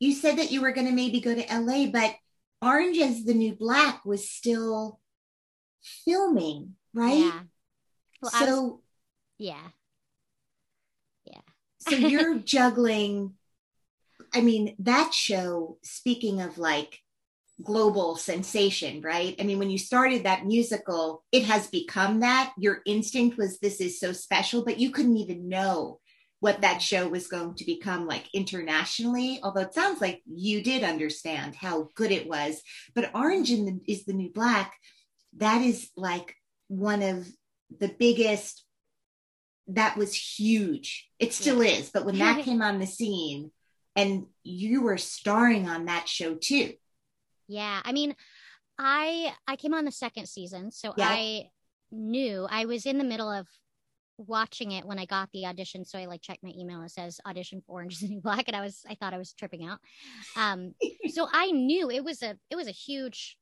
[0.03, 2.15] you said that you were going to maybe go to LA, but
[2.61, 4.99] Orange is the New Black was still
[6.05, 7.19] filming, right?
[7.19, 7.39] Yeah.
[8.21, 8.79] Well, so was,
[9.37, 9.67] yeah.
[11.25, 11.41] Yeah.
[11.79, 13.33] so you're juggling
[14.33, 16.99] I mean, that show, speaking of like
[17.61, 19.35] global sensation, right?
[19.39, 22.51] I mean, when you started that musical, it has become that.
[22.57, 25.99] Your instinct was this is so special, but you couldn't even know
[26.43, 29.39] what that show was going to become like internationally.
[29.41, 32.62] Although it sounds like you did understand how good it was.
[32.93, 34.75] But Orange the, is the New Black.
[35.38, 36.36] That is like
[36.67, 37.25] one of
[37.79, 38.65] the biggest.
[39.67, 41.08] That was huge.
[41.17, 41.91] It still is.
[41.91, 43.49] But when that came on the scene,
[43.95, 46.73] and you were starring on that show too.
[47.47, 47.79] Yeah.
[47.86, 48.17] I mean,
[48.77, 51.08] I I came on the second season, so Yeah.
[51.08, 51.51] I
[51.89, 53.47] knew I was in the middle of
[54.17, 55.86] watching it when I got the audition.
[55.86, 56.82] So I like checked my email.
[56.82, 59.17] It says audition for Orange is the New Black, and I was I thought I
[59.17, 59.80] was tripping out.
[60.36, 60.73] Um,
[61.10, 63.38] so I knew it was a it was a huge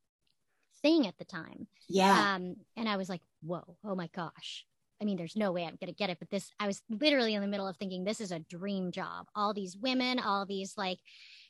[0.82, 1.68] thing at the time.
[1.88, 2.36] Yeah.
[2.36, 4.66] Um, and I was like, whoa, oh my gosh.
[5.02, 7.42] I mean, there's no way I'm gonna get it, but this I was literally in
[7.42, 9.28] the middle of thinking this is a dream job.
[9.36, 11.00] All these women, all these like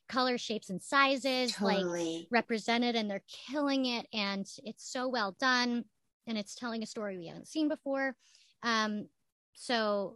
[0.09, 1.85] color shapes and sizes, like
[2.31, 5.85] represented and they're killing it and it's so well done
[6.27, 8.15] and it's telling a story we haven't seen before
[8.63, 9.07] um
[9.53, 10.15] so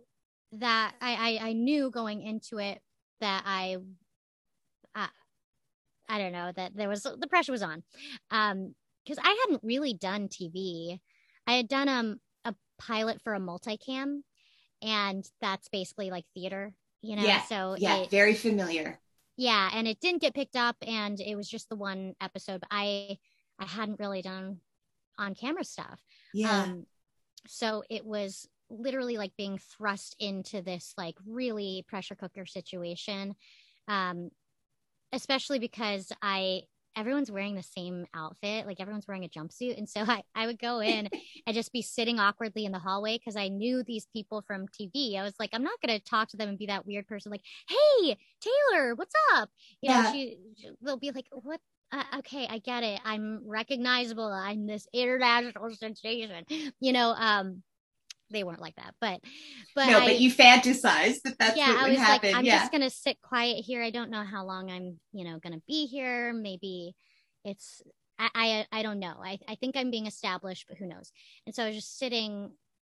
[0.52, 2.80] that i i, I knew going into it
[3.22, 3.78] that i
[4.96, 5.08] uh,
[6.10, 7.84] i don't know that there was the pressure was on
[8.32, 11.00] um because i hadn't really done tv
[11.48, 14.22] i had done um a pilot for a multicam
[14.82, 19.00] and that's basically like theater you know Yeah, so yeah, it, very familiar.
[19.38, 22.70] yeah and it didn't get picked up and it was just the one episode but
[22.72, 23.18] i
[23.60, 24.58] i hadn't really done
[25.18, 26.00] on camera stuff
[26.34, 26.64] Yeah.
[26.64, 26.86] um
[27.48, 33.36] so it was literally like being thrust into this like really pressure cooker situation
[33.88, 34.30] um
[35.14, 36.62] especially because i
[36.98, 39.78] everyone's wearing the same outfit like everyone's wearing a jumpsuit.
[39.78, 41.10] And so i, I would go in
[41.48, 45.18] and just be sitting awkwardly in the hallway because i knew these people from tv
[45.18, 47.32] i was like i'm not going to talk to them and be that weird person
[47.32, 49.50] like hey taylor what's up?
[49.82, 50.12] You know Yeah.
[50.12, 50.38] she
[50.82, 51.60] they'll be like what
[51.92, 56.46] uh, okay i get it i'm recognizable i'm this international sensation
[56.80, 57.62] you know um
[58.32, 59.20] they weren't like that but
[59.76, 62.30] but no, I, but you fantasized that that's yeah what i would was happen.
[62.32, 62.60] like i'm yeah.
[62.60, 65.86] just gonna sit quiet here i don't know how long i'm you know gonna be
[65.86, 66.96] here maybe
[67.44, 67.82] it's
[68.18, 71.12] i i, I don't know I, I think i'm being established but who knows
[71.46, 72.52] and so i was just sitting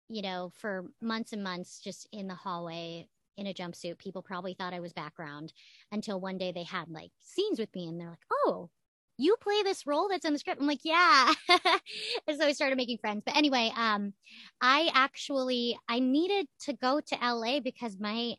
[0.09, 4.53] you know for months and months just in the hallway in a jumpsuit people probably
[4.53, 5.53] thought i was background
[5.91, 8.69] until one day they had like scenes with me and they're like oh
[9.21, 10.61] you play this role that's in the script?
[10.61, 11.33] I'm like yeah.
[12.27, 13.23] And so i started making friends.
[13.25, 14.13] But anyway um
[14.61, 18.35] i actually i needed to go to la because my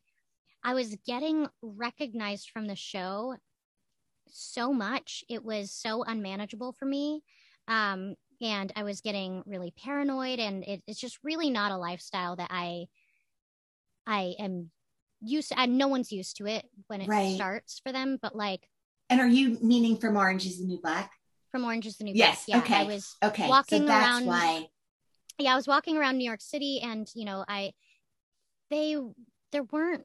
[0.64, 3.37] i was getting recognized from the show
[4.29, 5.25] so much.
[5.29, 7.23] It was so unmanageable for me.
[7.68, 12.37] Um and i was getting really paranoid and it, it's just really not a lifestyle
[12.37, 12.87] that i
[14.07, 14.71] i am
[15.21, 17.47] used and no one's used to it when it Right.
[17.53, 18.18] starts for them.
[18.21, 18.68] But like
[19.11, 21.11] and are you meaning from Orange is the New Black?
[21.51, 22.47] from orange is the new Yes.
[22.47, 22.83] black yeah okay.
[22.83, 23.47] i was okay.
[23.47, 24.69] walking so that's around- why.
[25.38, 27.75] yeah i was walking around new york city and you know i
[28.71, 28.97] they
[29.53, 30.05] there weren't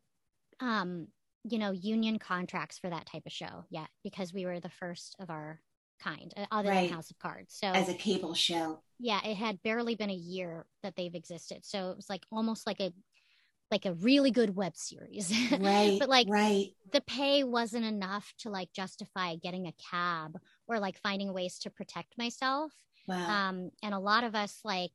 [0.59, 1.07] um
[1.45, 5.15] you know union contracts for that type of show yet because we were the first
[5.21, 5.61] of our
[6.03, 6.89] kind uh, other Right.
[6.89, 8.81] than house of cards so As a cable show.
[8.99, 12.67] yeah it had barely been a year that they've existed so it was like almost
[12.67, 12.91] like a
[13.71, 15.97] like a really good web series Right.
[15.99, 16.73] but like right.
[16.91, 21.69] the pay wasn't enough to like justify getting a cab or like finding ways to
[21.69, 22.71] protect myself
[23.07, 23.27] Wow.
[23.27, 24.91] um and a lot of us like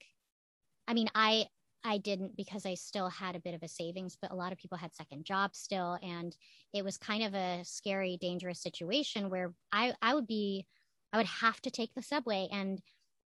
[0.88, 1.46] i mean i
[1.84, 4.58] i didn't because i still had a bit of a savings but a lot of
[4.58, 6.36] people had second jobs still and
[6.72, 10.66] it was kind of a scary dangerous situation where i i would be
[11.12, 12.80] i would have to take the subway and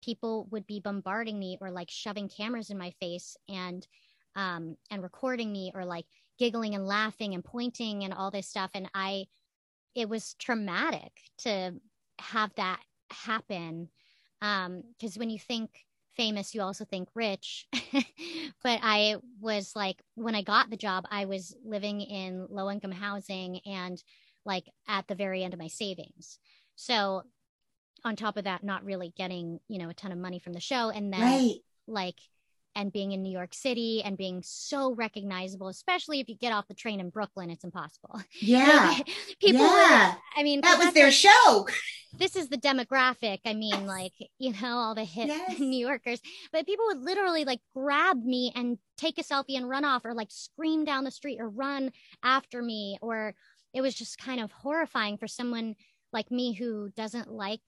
[0.03, 3.87] people would be bombarding me or like shoving cameras in my face and
[4.35, 6.05] um and recording me or like
[6.39, 8.71] giggling and laughing and pointing and all this stuff.
[8.73, 9.25] And i
[9.95, 11.73] it was traumatic to
[12.19, 12.79] have that
[13.11, 13.89] happen
[14.41, 15.69] um because when you think
[16.15, 17.67] famous you also think rich.
[18.63, 22.91] But i was like when i got the job i was living in low income
[22.91, 24.01] housing and
[24.45, 26.39] like at the very end of my savings.
[26.75, 27.23] So
[28.03, 30.59] on top of that not really getting you know a ton of money from the
[30.59, 30.89] show.
[30.89, 31.55] And then right.
[31.87, 32.17] like
[32.75, 36.67] and being in New York City and being so recognizable, especially if you get off
[36.67, 38.19] the train in Brooklyn, it's impossible.
[38.41, 38.97] Yeah.
[39.39, 40.15] People, Yeah.
[40.35, 41.67] I mean, That was their like- show.
[42.17, 43.39] this is the demographic.
[43.45, 45.59] I mean, like, you know, all the hip Yes.
[45.59, 46.19] New Yorkers,
[46.51, 50.13] but people would literally like grab me and take a selfie and run off or
[50.13, 51.91] like scream down the street or run
[52.23, 52.97] after me.
[53.01, 53.33] Or
[53.73, 55.75] it was just kind of horrifying for someone
[56.11, 57.61] like me who doesn't like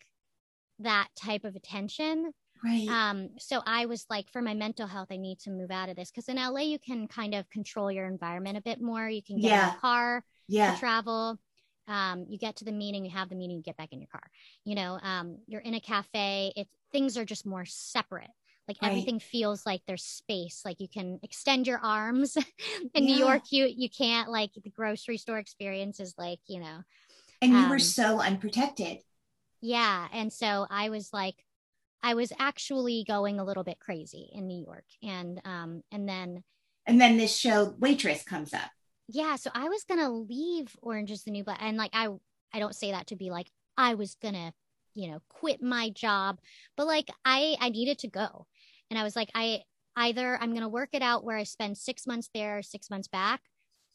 [0.79, 2.31] that type of attention.
[2.63, 2.87] Right.
[2.89, 5.95] Um, so I was like, for my mental health, I need to move out of
[5.95, 9.07] this because in LA, you can kind of control your environment a bit more.
[9.09, 10.73] You can get in a car yeah.
[10.73, 11.39] to travel.
[11.87, 14.07] Um, you get to the meeting, you have the meeting, you get back in your
[14.11, 14.23] car.
[14.63, 16.53] You know, um, you're in a cafe.
[16.55, 18.29] It things are just more separate.
[18.67, 18.89] Like Right.
[18.89, 20.61] everything feels like there's space.
[20.65, 22.37] Like you can extend your arms.
[22.95, 24.29] in New York, you you can't.
[24.31, 26.83] Like the grocery store experience is like you know,
[27.41, 28.99] And you um, were so unprotected.
[29.61, 30.07] yeah.
[30.11, 31.35] And so I was like,
[32.05, 36.43] I was actually going a little bit crazy in New York, and um, and then
[36.85, 38.69] And then this show, Waitress, comes up.
[39.07, 42.07] yeah so i was gonna leave orange is the new black and like i
[42.53, 44.51] i don't say that to be like i was gonna
[44.95, 46.39] you know quit my job
[46.77, 48.47] but like i i needed to go
[48.89, 49.61] and i was like i
[49.95, 53.41] either i'm gonna work it out where i spend six months there six months back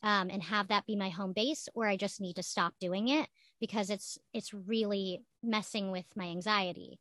[0.02, 3.08] um, and have that be my home base or i just need to stop doing
[3.08, 3.26] it
[3.60, 6.98] because it's it's really messing with my anxiety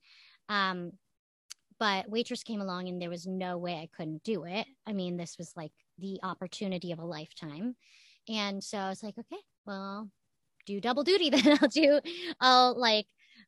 [0.49, 0.91] um
[1.79, 4.67] but waitress came along and there was no way i couldn't do it.
[4.85, 7.75] I mean this was like the opportunity of a lifetime.
[8.27, 10.09] And so i was like okay well
[10.65, 11.57] do double duty then.
[11.61, 11.99] I'll do
[12.41, 13.05] i'll like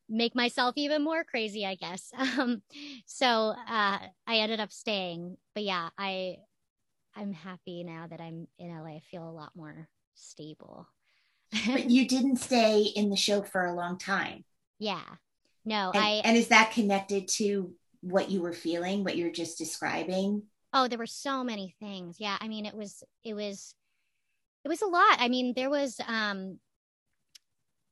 [0.08, 2.10] make myself even more crazy i guess.
[2.38, 2.62] Um
[3.06, 5.36] so uh i ended up staying.
[5.54, 6.36] But yeah i
[7.14, 10.88] i'm happy now that i'm in la i feel a lot more stable.
[11.66, 14.44] But you didn't stay in the show for a long time.
[14.78, 15.02] yeah
[15.64, 19.58] no And, i and is that connected to what you were feeling, what you're just
[19.58, 20.42] describing?
[20.74, 22.16] Oh, there were so many things.
[22.18, 23.74] Yeah, I mean, it was it was
[24.64, 25.16] it was a lot.
[25.18, 26.58] I mean, there was um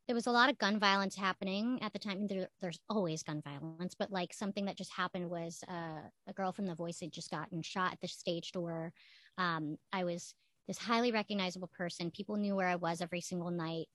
[0.07, 2.27] there was a lot of gun violence happening at the time.
[2.27, 6.51] There, there's always gun violence, but like something that just happened was uh, a girl
[6.51, 8.93] from The Voice had just gotten shot at the stage door.
[9.39, 10.35] Um, I was
[10.67, 12.11] this highly recognizable person.
[12.11, 13.87] People knew where I was every single night.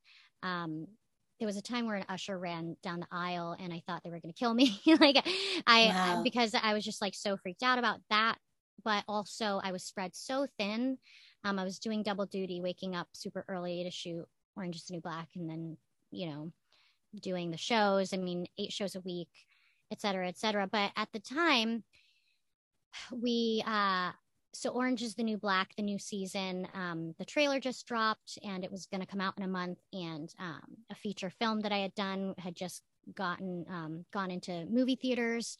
[0.41, 0.87] Um,
[1.39, 4.09] there was a time where an usher ran down the aisle and I thought they
[4.09, 4.79] were going to kill me.
[4.87, 5.17] like
[5.67, 6.23] I, Wow.
[6.23, 8.37] because I was just like so freaked out about that.
[8.83, 10.97] But also I was spread so thin.
[11.43, 14.93] Um, I was doing double duty, waking up super early to shoot Orange is the
[14.93, 15.77] New Black and then,
[16.11, 16.51] you know,
[17.21, 18.13] doing the shows.
[18.13, 19.29] I mean, eight shows a week,
[19.91, 20.67] et cetera, et cetera.
[20.67, 21.83] But at the time,
[23.11, 24.11] we, uh,
[24.55, 28.63] so Orange is the New Black, the new season, um, the trailer just dropped and
[28.63, 29.79] it was going to come out in a month.
[29.93, 32.81] And um, a feature film that I had done had just
[33.13, 35.57] gotten, um, gone into movie theaters.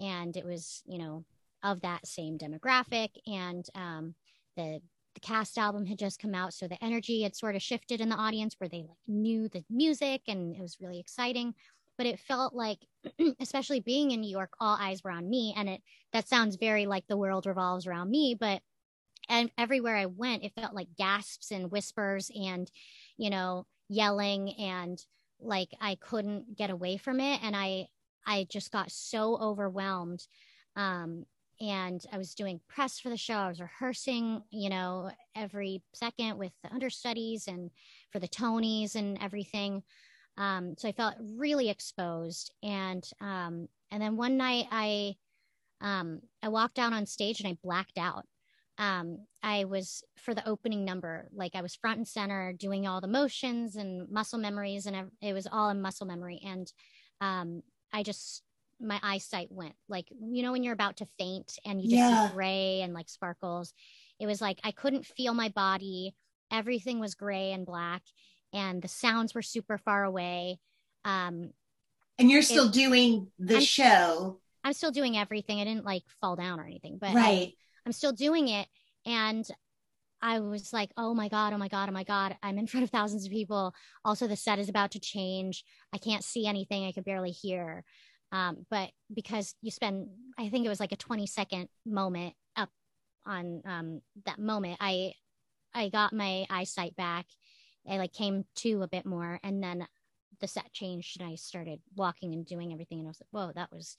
[0.00, 1.24] And it was, you know,
[1.62, 3.10] of that same demographic.
[3.26, 4.14] And um,
[4.56, 4.80] the,
[5.14, 6.52] the cast album had just come out.
[6.52, 9.64] So the energy had sort of shifted in the audience where they like knew the
[9.70, 11.54] music and it was really exciting.
[11.96, 12.78] But it felt like,
[13.40, 15.54] especially being in New York, all eyes were on me.
[15.56, 18.62] And it, that sounds very like the world revolves around me, but
[19.28, 22.70] and everywhere I went, it felt like gasps and whispers and,
[23.16, 24.98] you know, yelling and
[25.40, 27.40] like I couldn't get away from it.
[27.42, 27.88] And I,
[28.26, 30.26] I just got so overwhelmed.
[30.76, 31.24] Um,
[31.60, 33.34] and I was doing press for the show.
[33.34, 37.70] I was rehearsing, you know, every second with the understudies and
[38.10, 39.82] for the Tonys and everything.
[40.36, 42.52] Um, so I felt really exposed.
[42.62, 45.16] And um, and then one night I
[45.80, 48.24] um, I walked out on stage and I blacked out.
[48.78, 53.00] Um, I was for the opening number, like I was front and center doing all
[53.00, 56.40] the motions and muscle memories, and it was all in muscle memory.
[56.44, 56.72] And
[57.20, 58.42] um, I just
[58.80, 62.26] my eyesight went like you know when you're about to faint and you just Yeah.
[62.26, 63.72] see gray and like sparkles.
[64.18, 66.14] It was like I couldn't feel my body.
[66.50, 68.02] Everything was gray and black,
[68.54, 70.58] and the sounds were super far away.
[71.04, 71.50] Um,
[72.18, 75.60] And you're still doing the I'm- show, I'm still doing everything.
[75.60, 77.58] I didn't like fall down or anything, but I- right?
[77.84, 78.66] I'm still doing it.
[79.04, 79.46] And
[80.22, 82.34] I was like, oh my God, oh my God, oh my God.
[82.42, 83.74] I'm in front of thousands of people.
[84.06, 85.64] Also, the set is about to change.
[85.92, 86.86] I can't see anything.
[86.86, 87.84] I could barely hear.
[88.32, 92.70] Um, but because you spend, I think it was like a 20 second moment up
[93.26, 95.12] on um, that moment, I,
[95.74, 97.26] I got my eyesight back.
[97.88, 99.86] I like came to a bit more and then
[100.40, 102.98] the set changed and I started walking and doing everything.
[102.98, 103.96] And I was like, whoa, that was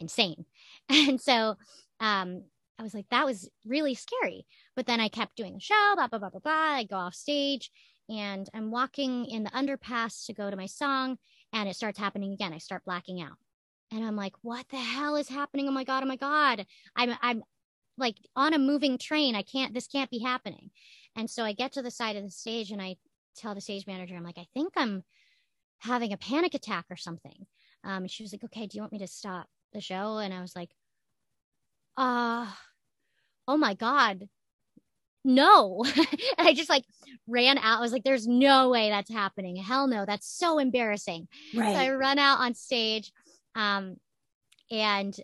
[0.00, 0.44] insane.
[0.88, 1.56] And so,
[2.00, 2.44] um,
[2.78, 4.46] I was like, that was really scary.
[4.74, 6.52] But then I kept doing the show, blah, blah, blah, blah, blah.
[6.52, 7.70] I go off stage
[8.08, 11.18] and I'm walking in the underpass to go to my song
[11.52, 12.52] and it starts happening again.
[12.52, 13.36] I start blacking out.
[13.92, 15.68] And I'm like, what the hell is happening?
[15.68, 16.66] Oh my God, oh my God.
[16.96, 17.44] I'm I'm
[17.96, 19.36] like on a moving train.
[19.36, 20.70] I can't, this can't be happening.
[21.14, 22.96] And so I get to the side of the stage and I
[23.36, 25.02] tell the stage manager, I'm like, I think I'm
[25.80, 27.46] having a panic attack or something.
[27.84, 30.18] Um, and she was like, okay, do you want me to stop the show?
[30.18, 30.70] And I was like,
[31.96, 32.46] uh,
[33.46, 34.28] oh my God,
[35.24, 35.84] no.
[36.38, 36.84] and I just like
[37.26, 37.78] ran out.
[37.78, 39.56] I was like, there's no way that's happening.
[39.56, 41.28] Hell no, that's so embarrassing.
[41.54, 41.74] Right.
[41.74, 43.12] So I run out on stage.
[43.54, 43.96] Um,
[44.70, 45.14] and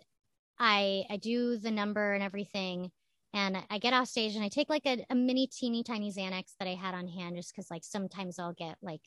[0.59, 2.91] I I do the number and everything.
[3.33, 6.53] And I get off stage and I take like a, a mini teeny tiny Xanax
[6.59, 9.01] that I had on hand just because like sometimes I'll get like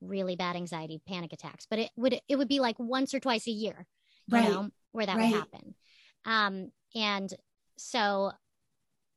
[0.00, 1.66] really bad anxiety panic attacks.
[1.68, 3.86] But it would it would be like once or twice a year,
[4.26, 4.44] you Right.
[4.44, 5.26] know, where that Right.
[5.26, 5.74] would happen.
[6.24, 7.32] Um and
[7.76, 8.32] so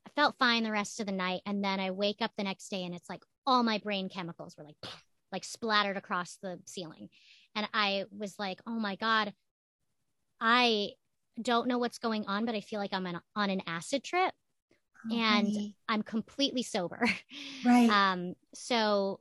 [0.06, 1.42] I felt fine the rest of the night.
[1.46, 4.56] And then I wake up the next day and it's like all my brain chemicals
[4.58, 4.76] were like
[5.32, 7.08] like splattered across the ceiling.
[7.56, 9.34] And I was like, oh my God,
[10.42, 10.92] I
[11.42, 14.34] don't know what's going on, but I feel like I'm on, on an acid trip
[15.10, 15.76] Oh, and honey.
[15.88, 17.02] I'm completely sober.
[17.64, 17.98] right.
[18.04, 19.20] Um, so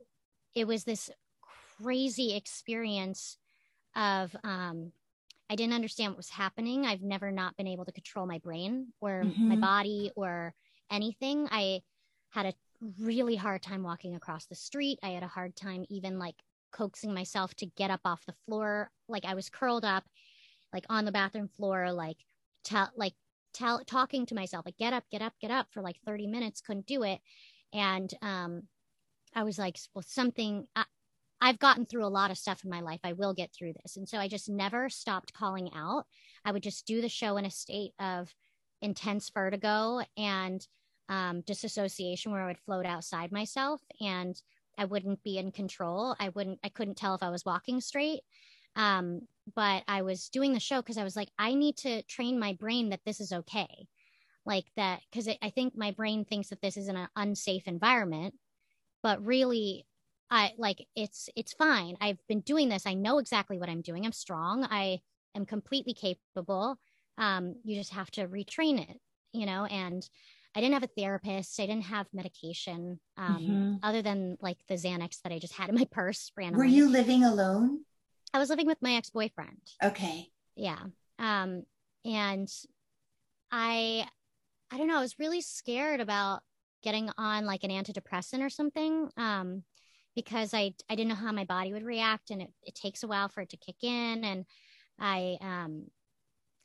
[0.55, 1.09] it was this
[1.81, 3.37] crazy experience
[3.95, 4.91] of um,
[5.49, 6.85] I didn't understand what was happening.
[6.85, 9.57] I've never not been able to control my brain or my Mhm.
[9.57, 10.53] body or
[10.91, 11.47] anything.
[11.51, 11.81] I
[12.29, 12.53] had a
[12.99, 14.99] really hard time walking across the street.
[15.03, 16.35] I had a hard time even like
[16.71, 18.89] coaxing myself to get up off the floor.
[19.09, 20.05] Like I was curled up,
[20.73, 22.17] like on the bathroom floor, like
[22.63, 23.13] tell like
[23.53, 26.61] tell talking to myself, like get up, get up, get up for like 30 minutes,
[26.61, 27.19] couldn't do it.
[27.73, 28.63] And um
[29.33, 30.83] I was like, well, something I,
[31.39, 32.99] I've gotten through a lot of stuff in my life.
[33.03, 33.97] I will get through this.
[33.97, 36.05] And so I just never stopped calling out.
[36.45, 38.33] I would just do the show in a state of
[38.81, 40.65] intense vertigo and
[41.09, 44.39] um, disassociation where I would float outside myself and
[44.77, 46.15] I wouldn't be in control.
[46.19, 48.21] I wouldn't, I couldn't tell if I was walking straight.
[48.75, 49.21] Um,
[49.55, 52.53] but I was doing the show because I was like, I need to train my
[52.53, 53.87] brain that this is okay.
[54.45, 58.33] Like that, because I think my brain thinks that this is an unsafe environment,
[59.03, 59.85] but really,
[60.31, 61.97] I like it's it's fine.
[62.01, 62.87] I've been doing this.
[62.87, 64.05] I know exactly what I'm doing.
[64.05, 64.65] I'm strong.
[64.69, 65.01] I
[65.35, 66.77] am completely capable.
[67.17, 68.99] Um, you just have to retrain it,
[69.33, 69.65] you know.
[69.65, 70.07] And
[70.55, 71.59] I didn't have a therapist.
[71.59, 73.79] I didn't have medication, um, Mhm.
[73.83, 76.65] other than like the Xanax that I just had in my purse randomly.
[76.67, 77.85] Were you living alone?
[78.33, 79.59] I was living with my ex boyfriend.
[79.83, 80.27] Okay.
[80.55, 80.79] Yeah.
[81.19, 81.63] Um,
[82.05, 82.49] and
[83.51, 84.07] I,
[84.71, 84.97] I don't know.
[84.97, 86.41] I was really scared about
[86.83, 89.09] getting on like an antidepressant or something.
[89.17, 89.63] Um,
[90.15, 93.07] because I, I didn't know how my body would react and it, it takes a
[93.07, 94.23] while for it to kick in.
[94.23, 94.45] And
[94.99, 95.85] I, um,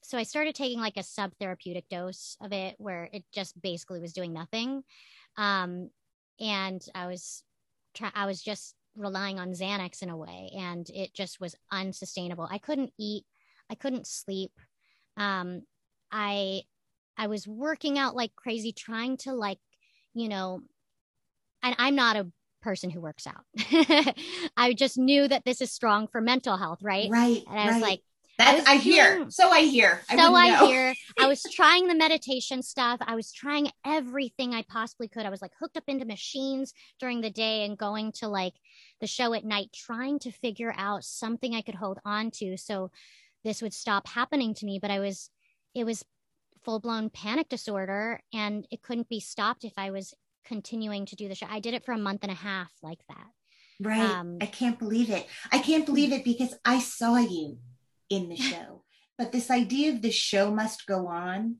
[0.02, 4.00] so I started taking like a sub therapeutic dose of it where it just basically
[4.00, 4.82] was doing nothing.
[5.36, 5.90] Um,
[6.40, 7.44] and I was,
[7.94, 12.48] try- I was just relying on Xanax in a way, and it just was unsustainable.
[12.50, 13.24] I couldn't eat,
[13.70, 14.52] I couldn't sleep.
[15.16, 15.62] Um,
[16.10, 16.62] I,
[17.16, 19.58] I was working out like crazy, trying to like,
[20.14, 20.60] you know,
[21.62, 22.30] and I'm not a
[22.62, 23.44] person who works out.
[24.56, 27.08] I just knew that this is strong for mental health, right?
[27.10, 27.42] Right.
[27.48, 27.82] And I was right.
[27.82, 28.00] like,
[28.38, 29.26] That's was I, hear.
[29.30, 30.02] So I hear.
[30.10, 30.66] so I know.
[30.66, 32.98] hear I was trying the meditation stuff.
[33.00, 35.24] I was trying everything I possibly could.
[35.24, 38.54] I was like hooked up into machines during the day and going to like
[39.00, 42.90] the show at night, trying to figure out something I could hold on to so
[43.44, 44.78] this would stop happening to me.
[44.80, 45.30] But I was,
[45.74, 46.04] it was
[46.62, 50.12] full blown panic disorder and it couldn't be stopped if I was
[50.44, 51.46] continuing to do the show.
[51.48, 53.26] I did it for a month and a half like that.
[53.80, 54.00] Right.
[54.00, 55.26] Um, I can't believe it.
[55.52, 57.58] I can't believe it because I saw you
[58.08, 58.82] in the show.
[59.18, 61.56] But this idea of the show must go on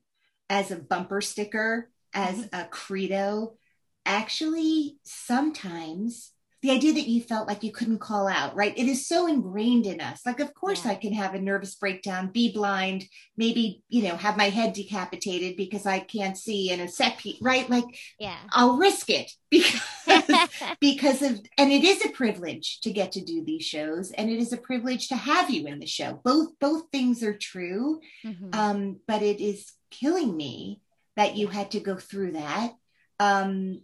[0.49, 2.59] as a bumper sticker, as Mm-hmm.
[2.59, 3.57] a credo,
[4.05, 6.31] actually, sometimes
[6.63, 8.73] the idea that you felt like you couldn't call out, right?
[8.77, 10.25] It is so ingrained in us.
[10.25, 10.91] Like, of course, Yeah.
[10.91, 13.05] I can have a nervous breakdown, be blind,
[13.35, 17.37] maybe, you know, have my head decapitated because I can't see in a set piece,
[17.41, 17.69] right?
[17.69, 17.85] Like,
[18.19, 18.37] Yeah.
[18.51, 19.81] I'll risk it because
[20.79, 24.39] because of and it is a privilege to get to do these shows and it
[24.39, 28.55] is a privilege to have you in the show both both things are true Mhm.
[28.55, 30.81] um but it is killing me
[31.17, 32.73] that you had to go through that
[33.19, 33.81] um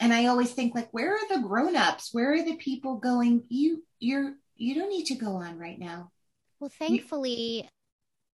[0.00, 3.82] and i always think like where are the grown-ups where are the people going you
[4.00, 6.10] you're you don't need to go on right now
[6.60, 7.68] Well, thankfully,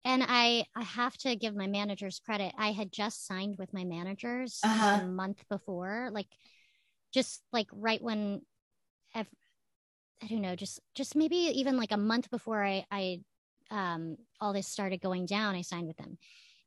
[0.05, 2.55] and I I have to give my managers credit.
[2.59, 4.97] I had just signed with my managers Uh-huh.
[4.97, 6.29] a month before, like
[7.13, 8.43] just like right when
[9.15, 9.29] ev-
[10.23, 13.23] I don't know, just just maybe even like a month before I I
[13.71, 16.19] um all this started going down, I signed with them.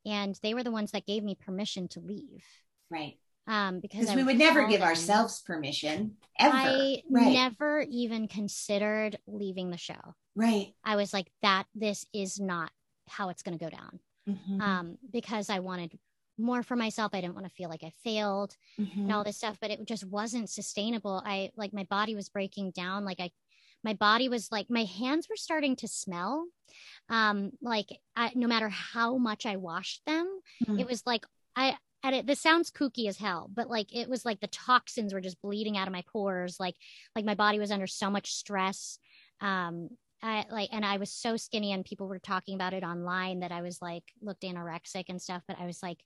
[0.05, 2.45] And they were the ones that gave me permission to leave.
[2.89, 3.17] right
[3.47, 9.69] Um because we would never give ourselves permission ever I right never even considered leaving
[9.69, 10.15] the show.
[10.35, 12.71] right I was like that this is not
[13.07, 13.99] how it's going to go down.
[14.29, 14.61] Mhm.
[14.61, 15.99] um, because I wanted
[16.37, 17.11] more for myself.
[17.13, 18.95] I didn't want to feel like I failed Mhm.
[18.97, 21.21] and all this stuff, but it just wasn't sustainable.
[21.25, 23.03] I like my body was breaking down.
[23.03, 23.31] Like I,
[23.83, 26.47] my body was like, my hands were starting to smell.
[27.09, 30.25] Um, like I, no matter how much I washed them,
[30.65, 30.79] Mm.
[30.79, 31.25] it was like
[31.57, 35.13] I, and it, this sounds kooky as hell, but like it was like the toxins
[35.13, 36.57] were just bleeding out of my pores.
[36.59, 36.75] Like,
[37.15, 38.99] like my body was under so much stress.
[39.41, 39.89] Um,
[40.21, 43.51] I like, and I was so skinny, and people were talking about it online that
[43.51, 45.43] I was like looked anorexic and stuff.
[45.47, 45.99] But I was like,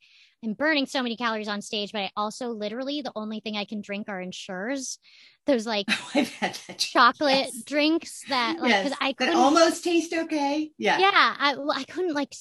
[0.43, 3.65] I'm burning so many calories on stage, but I also literally the only thing I
[3.65, 4.97] can drink are Ensures,
[5.45, 5.87] those like
[6.41, 7.63] that chocolate Yes.
[7.65, 10.71] drinks that like Yes, I couldn't almost taste okay.
[10.77, 10.97] Yeah.
[10.99, 12.33] yeah I well, I couldn't like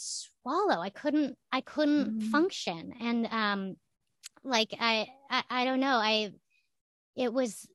[0.46, 0.80] swallow.
[0.80, 2.30] I couldn't I couldn't Mhm.
[2.30, 2.92] function.
[3.00, 3.76] And um
[4.44, 5.96] like I, I I don't know.
[5.96, 6.30] I
[7.16, 7.68] it was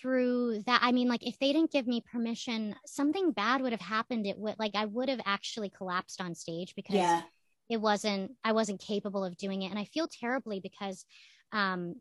[0.00, 3.80] through that I mean like if they didn't give me permission something bad would have
[3.80, 4.26] happened.
[4.26, 7.22] It would like I would have actually collapsed on stage because Yeah.
[7.68, 9.70] it wasn't i wasn't capable of doing it.
[9.70, 11.04] And i feel terribly because
[11.52, 11.96] um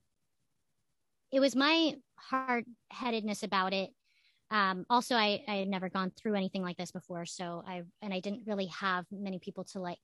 [1.32, 3.89] it was my hard-headedness about it
[4.52, 8.14] um also i i had never gone through anything like this before so i and
[8.14, 10.00] i didn't really have many people to like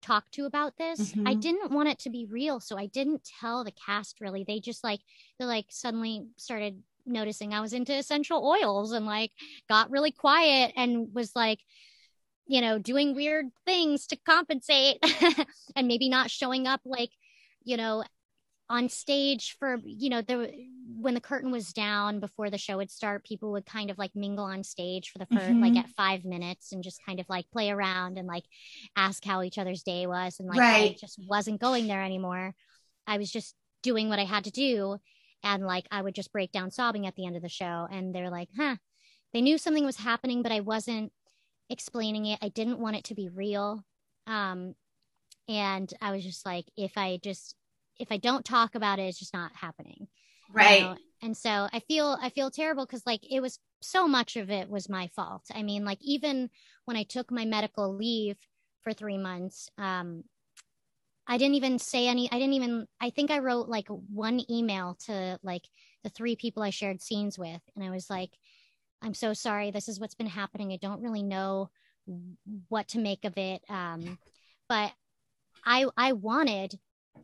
[0.00, 1.42] talk to about this i Mhm.
[1.42, 4.84] didn't want it to be real so i didn't tell the cast really they just
[4.84, 5.00] like
[5.38, 9.32] they like suddenly started noticing i was into essential oils and like
[9.68, 11.60] got really quiet and was like
[12.46, 14.96] you know, doing weird things to compensate
[15.76, 17.10] and maybe not showing up like,
[17.62, 18.02] you know,
[18.70, 20.48] on stage for, you know, there
[21.00, 24.16] when the curtain was down before the show would start, people would kind of like
[24.16, 25.60] mingle on stage for the first Mhm.
[25.60, 28.44] like at five minutes and just kind of like play around and like
[28.96, 30.40] ask how each other's day was.
[30.40, 30.90] And like Right.
[30.92, 32.54] I just wasn't going there anymore.
[33.06, 34.98] I was just doing what I had to do.
[35.42, 37.86] And like I would just break down sobbing at the end of the show.
[37.90, 38.76] And they're like, huh.
[39.32, 41.12] They knew something was happening, but I wasn't
[41.70, 42.38] explaining it.
[42.42, 43.84] I didn't want it to be real.
[44.26, 44.74] Um,
[45.48, 47.54] and I was just like, if I just
[47.98, 50.08] if I don't talk about it, it's just not happening.
[50.48, 50.82] you Right.
[50.82, 50.96] know?
[51.22, 54.68] And so I feel I feel terrible because like it was so much of it
[54.68, 55.44] was my fault.
[55.54, 56.50] I mean, like even
[56.84, 58.38] when I took my medical leave
[58.82, 60.24] for three months, um,
[61.26, 62.30] I didn't even say any.
[62.32, 62.86] I didn't even.
[63.00, 65.68] I think I wrote like one email to like
[66.02, 68.30] the three people I shared scenes with, and I was like,
[69.02, 69.70] "I'm so sorry.
[69.70, 70.72] This is what's been happening.
[70.72, 71.70] I don't really know
[72.68, 74.18] what to make of it." Um,
[74.68, 74.92] but
[75.64, 76.78] I I wanted.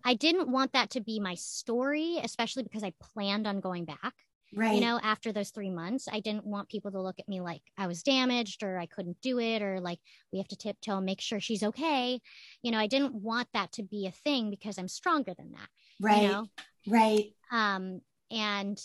[0.05, 4.15] I didn't want that to be my story, especially because I planned on going back
[4.57, 4.75] Right.
[4.75, 7.63] you know after those three months i didn't want people to look at me like
[7.77, 9.99] i was damaged or i couldn't do it or like
[10.33, 12.21] we have to tiptoe and make sure she's okay
[12.63, 15.69] you know i didn't want that to be a thing because i'm stronger than that
[16.01, 16.23] right.
[16.23, 16.47] you know
[16.87, 17.33] Right.
[17.51, 18.81] um and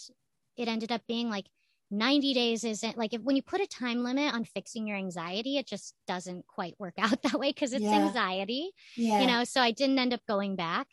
[0.57, 1.45] it ended up being like
[1.91, 5.57] 90 days isn't like if when you put a time limit on fixing your anxiety
[5.57, 8.07] it just doesn't quite work out that way because it's Yeah.
[8.07, 9.19] anxiety Yeah.
[9.19, 10.87] you know so i didn't end up going back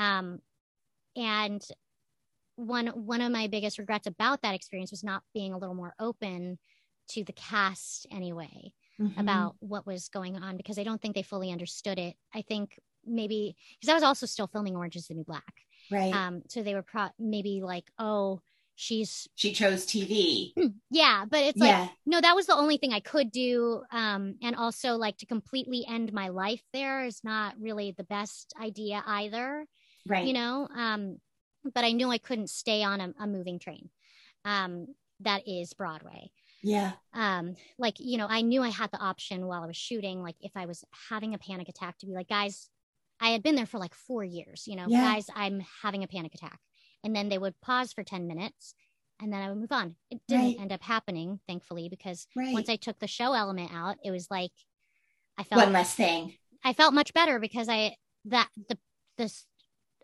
[0.00, 0.38] um
[1.16, 1.62] and
[2.56, 5.94] one one of my biggest regrets about that experience was not being a little more
[6.00, 6.58] open
[7.08, 9.18] to the cast anyway Mhm.
[9.18, 12.78] about what was going on because i don't think they fully understood it i think
[13.06, 15.54] maybe because i was also still filming orange is the new black
[15.90, 16.12] right.
[16.14, 18.40] um so they were pro- maybe like oh
[18.74, 20.52] she's she chose TV.
[20.90, 21.88] yeah but it's like yeah.
[22.06, 25.84] no that was the only thing i could do um and also like to completely
[25.88, 29.66] end my life there is not really the best idea either
[30.06, 30.26] Right.
[30.26, 31.18] you know um
[31.74, 33.90] but i knew i couldn't stay on a, a moving train
[34.44, 34.86] um
[35.20, 36.30] that is broadway
[36.62, 36.92] yeah.
[37.14, 40.36] um like you know i knew i had the option while i was shooting like
[40.40, 42.68] if i was having a panic attack to be like guys
[43.20, 45.02] i had been there for like four years you know Yeah.
[45.02, 46.60] guys i'm having a panic attack
[47.04, 48.74] and then they would pause for 10 minutes
[49.20, 50.56] and then i would move on it didn't Right.
[50.60, 52.54] end up happening thankfully because Right.
[52.54, 54.52] once i took the show element out it was like
[55.36, 56.34] i felt One less thing.
[56.62, 57.96] I felt much better because I
[58.26, 58.76] that the
[59.16, 59.46] this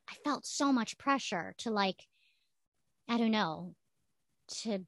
[0.09, 2.03] I felt so much pressure to like
[3.09, 3.75] I don't know
[4.63, 4.81] to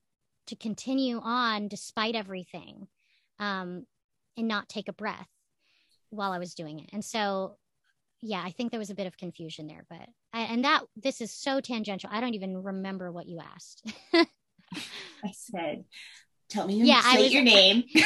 [0.47, 2.89] to continue on despite everything
[3.39, 3.85] um
[4.37, 5.29] and not take a breath
[6.11, 6.91] while I was doing it.
[6.93, 7.57] And so
[8.21, 11.21] yeah, I think there was a bit of confusion there, but I, and that this
[11.21, 12.11] is so tangential.
[12.12, 13.83] I don't even remember what you asked.
[14.14, 15.85] I said,
[16.49, 18.03] "Tell me Yeah, I was- your name." yeah,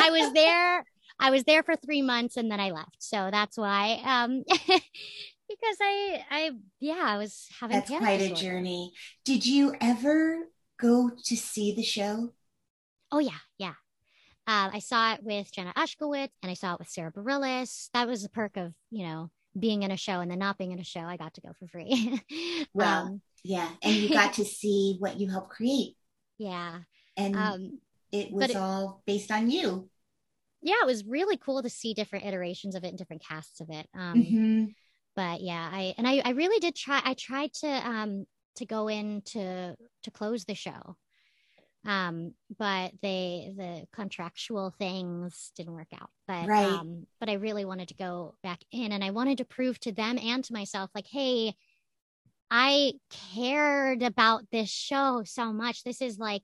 [0.00, 0.84] I was there.
[1.20, 2.96] I was there for three months and then I left.
[2.98, 4.00] So that's why.
[4.04, 4.44] Um,
[5.48, 8.92] because I, I, yeah, I was having That's quite a journey.
[9.24, 10.38] Did you ever
[10.80, 12.32] go to see the show?
[13.10, 13.74] Oh yeah, yeah.
[14.46, 17.88] Um, I saw it with Jenna Ushkowitz and I saw it with Sara Bareilles.
[17.92, 20.72] That was the perk of you know being in a show and then not being
[20.72, 21.00] in a show.
[21.00, 22.20] I got to go for free.
[22.74, 25.96] well, um, Yeah, and you got to see what you helped create,
[26.38, 26.80] yeah.
[27.16, 27.78] and Um,
[28.12, 29.88] it was it- all based on you.
[30.62, 33.70] yeah, it was really cool to see different iterations of it and different casts of
[33.70, 33.86] it.
[33.94, 34.74] Um, Mhm.
[35.18, 37.02] But yeah, I and I I really did try.
[37.04, 40.96] I tried to um to go in to to close the show
[41.86, 46.58] um but they the contractual things didn't work out but Right.
[46.58, 49.92] um but i really wanted to go back in and i wanted to prove to
[49.92, 51.54] them and to myself like hey
[52.50, 52.92] i
[53.34, 56.42] cared about this show so much this is like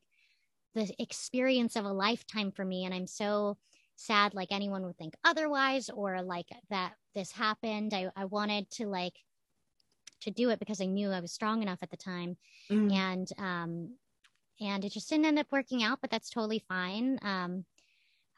[0.74, 3.56] the experience of a lifetime for me and i'm so
[3.96, 8.86] sad like anyone would think otherwise or like that this happened i, I wanted to
[8.86, 9.14] like
[10.22, 12.36] to do it because i knew i was strong enough at the time
[12.70, 12.92] Mm.
[12.92, 13.90] and um
[14.60, 17.64] and it just didn't end up working out but that's totally fine um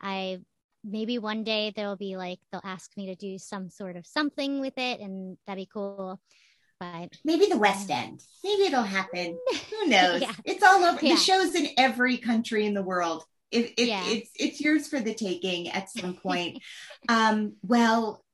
[0.00, 0.38] i
[0.84, 4.60] maybe one day there'll be like they'll ask me to do some sort of something
[4.60, 6.20] with it and that'd be cool
[6.78, 8.20] but Maybe the West End.
[8.44, 9.38] Maybe it'll happen.
[9.70, 10.20] Who knows?
[10.20, 10.32] Yeah.
[10.44, 10.98] It's all over.
[11.00, 11.14] Yeah.
[11.14, 13.24] The show's in every country in the world.
[13.50, 14.04] It, it, Yeah.
[14.06, 16.62] It's it's yours for the taking at some point.
[17.08, 18.24] um, well,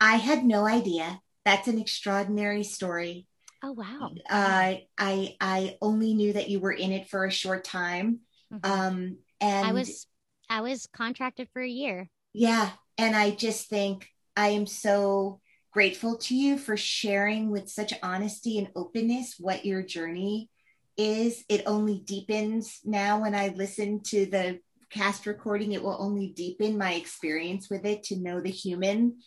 [0.00, 1.20] I had no idea.
[1.44, 3.26] That's an extraordinary story.
[3.62, 7.64] oh wow Uh, I I only knew that you were in it for a short
[7.64, 8.20] time.
[8.52, 8.60] Mhm.
[8.66, 10.06] Um, and i was
[10.50, 12.70] i was contracted for a year Yeah.
[12.98, 15.40] And I just think I am so
[15.72, 20.50] grateful to you for sharing with such honesty and openness what your journey
[20.96, 21.44] is.
[21.48, 26.76] It only deepens now when I listen to the cast recording, it will only deepen
[26.78, 29.18] my experience with it to know the human,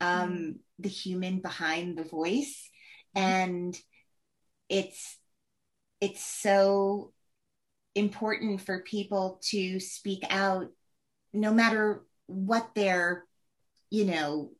[0.00, 2.68] um, the human behind the voice.
[3.14, 3.78] And
[4.68, 5.18] it's
[6.00, 7.12] it's so
[7.94, 10.68] important for people to speak out
[11.32, 13.24] no matter what their
[13.90, 14.50] you know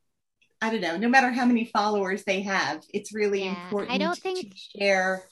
[0.61, 4.19] i don't know no matter how many followers they have it's really Yeah, I don't
[4.19, 5.23] think- to share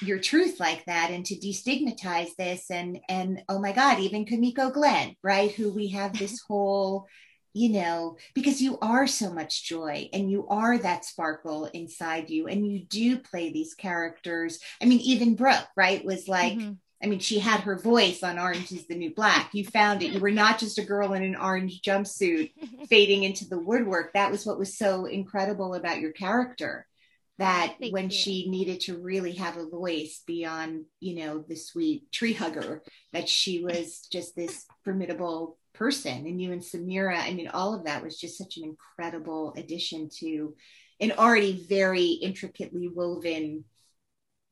[0.00, 4.70] your truth like that and to destigmatize this and and oh my god even kimiko
[4.70, 7.06] glenn right who we have this whole
[7.54, 12.46] you know because you are so much joy and you are that sparkle inside you
[12.46, 16.78] and you do play these characters i mean even brook right was like Mhm.
[17.02, 19.50] I mean, she had her voice on Orange is the New Black.
[19.52, 20.12] You found it.
[20.12, 22.52] You were not just a girl in an orange jumpsuit
[22.88, 24.14] fading into the woodwork.
[24.14, 26.86] That was what was so incredible about your character.
[27.38, 28.16] That Thank when you.
[28.16, 32.82] she needed to really have a voice beyond, you know, the sweet tree hugger,
[33.12, 36.26] that she was just this formidable person.
[36.26, 40.08] And you and Samira, I mean, all of that was just such an incredible addition
[40.20, 40.54] to
[40.98, 43.64] an already very intricately woven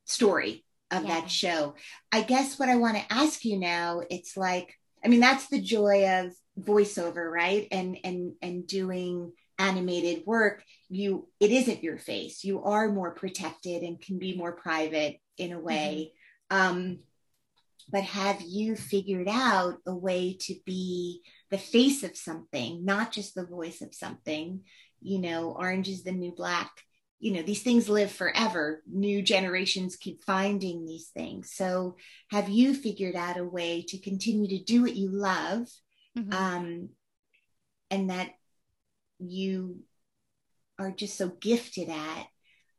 [0.05, 1.21] story of Yeah.
[1.21, 1.75] that show.
[2.13, 5.61] I guess what I want to ask you now, it's like, I mean, that's the
[5.61, 7.67] joy of voiceover, right?
[7.71, 12.45] And and and doing animated work, you it isn't your face.
[12.45, 16.13] You are more protected and can be more private in a way.
[16.51, 17.01] Um,
[17.91, 23.35] but have you figured out a way to be the face of something, not just
[23.35, 24.61] the voice of something?
[25.01, 26.71] You know, orange is the new black
[27.21, 31.97] you know these things live forever new generations keep finding these things so
[32.31, 35.67] have you figured out a way to continue to do what you love
[36.19, 36.35] Mhm.
[36.35, 36.89] um
[37.91, 38.33] and that
[39.19, 39.81] you
[40.79, 42.27] are just so gifted at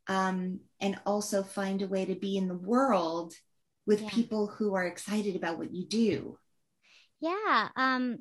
[0.07, 3.33] um and also find a way to be in the world
[3.87, 4.09] with Yeah.
[4.09, 6.37] people who are excited about what you do
[7.19, 7.69] Yeah.
[7.75, 8.19] Um,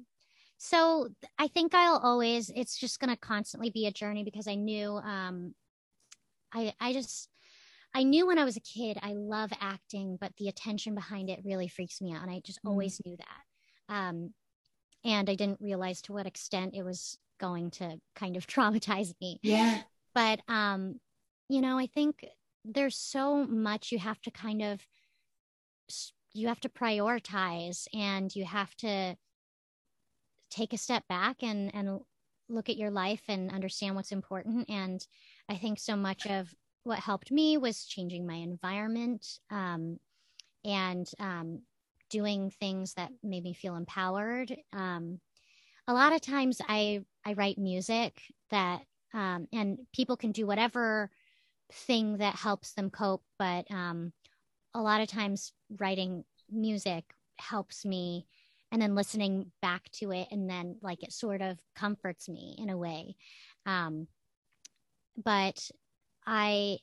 [0.58, 1.08] so
[1.38, 4.92] I think I'll always, it's just going to constantly be a journey because I knew,
[4.96, 5.54] um,
[6.52, 7.28] I, I just,
[7.94, 11.40] I knew when I was a kid, I love acting, but the attention behind it
[11.44, 12.22] really freaks me out.
[12.22, 12.70] And I just Mm.
[12.70, 13.94] always knew that.
[13.94, 14.32] Um,
[15.04, 19.40] and I didn't realize to what extent it was going to kind of traumatize me.
[19.42, 19.82] Yeah.
[20.14, 21.00] But um
[21.48, 22.24] you know i think
[22.64, 24.86] there's so much you have to kind of
[26.32, 29.16] you have to prioritize and you have to
[30.50, 32.00] take a step back and and
[32.48, 34.68] look at your life and understand what's important.
[34.68, 35.06] And
[35.48, 39.98] i think so much of what helped me was changing my environment um,
[40.64, 41.62] and um,
[42.14, 44.56] doing things that made me feel empowered.
[44.72, 45.18] Um,
[45.88, 48.80] a lot of times i i write music that
[49.12, 51.10] um, and people can do whatever
[51.72, 54.12] thing that helps them cope but um,
[54.74, 57.04] a lot of times writing music
[57.38, 58.26] helps me
[58.72, 62.70] and then listening back to it and then like it sort of comforts me in
[62.70, 63.14] a way.
[63.66, 64.08] Um,
[65.22, 65.70] but
[66.26, 66.76] i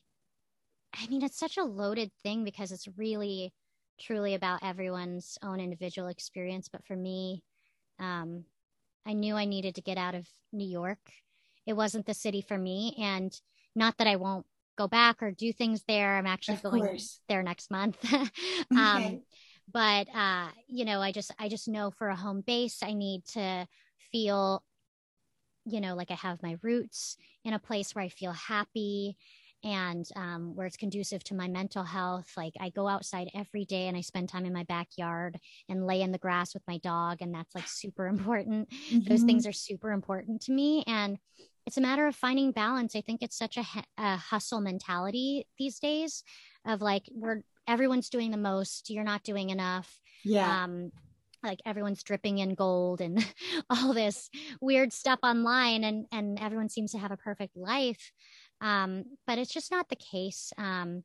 [0.94, 3.52] i mean it's such a loaded thing because it's really
[4.00, 7.42] truly about everyone's own individual experience but for me
[8.00, 8.44] um,
[9.06, 10.98] i knew i needed to get out of new york
[11.66, 13.40] it wasn't the city for me and
[13.74, 17.20] not that i won't go back or do things there i'm actually Of going course.
[17.28, 17.98] there next month
[18.72, 18.78] Okay.
[18.78, 19.20] um,
[19.72, 23.24] but uh, you know i just i just know for a home base i need
[23.26, 23.66] to
[24.10, 24.62] feel
[25.64, 29.16] you know, like I have my roots in a place where I feel happy
[29.64, 32.32] and um, where it's conducive to my mental health.
[32.36, 35.38] Like I go outside every day and I spend time in my backyard
[35.68, 37.18] and lay in the grass with my dog.
[37.20, 38.68] And that's like super important.
[38.70, 39.08] Mm-hmm.
[39.08, 40.84] Those things are super important to me.
[40.86, 41.18] And
[41.66, 42.96] it's a matter of finding balance.
[42.96, 43.64] I think it's such a,
[43.98, 46.24] a hustle mentality these days
[46.66, 50.00] of like, we're, everyone's doing the most, you're not doing enough.
[50.24, 50.64] Yeah.
[50.64, 50.90] Um,
[51.42, 53.24] like everyone's dripping in gold and
[53.70, 58.12] all this weird stuff online and and everyone seems to have a perfect life
[58.62, 60.52] um, but it's just not the case.
[60.56, 61.04] Um,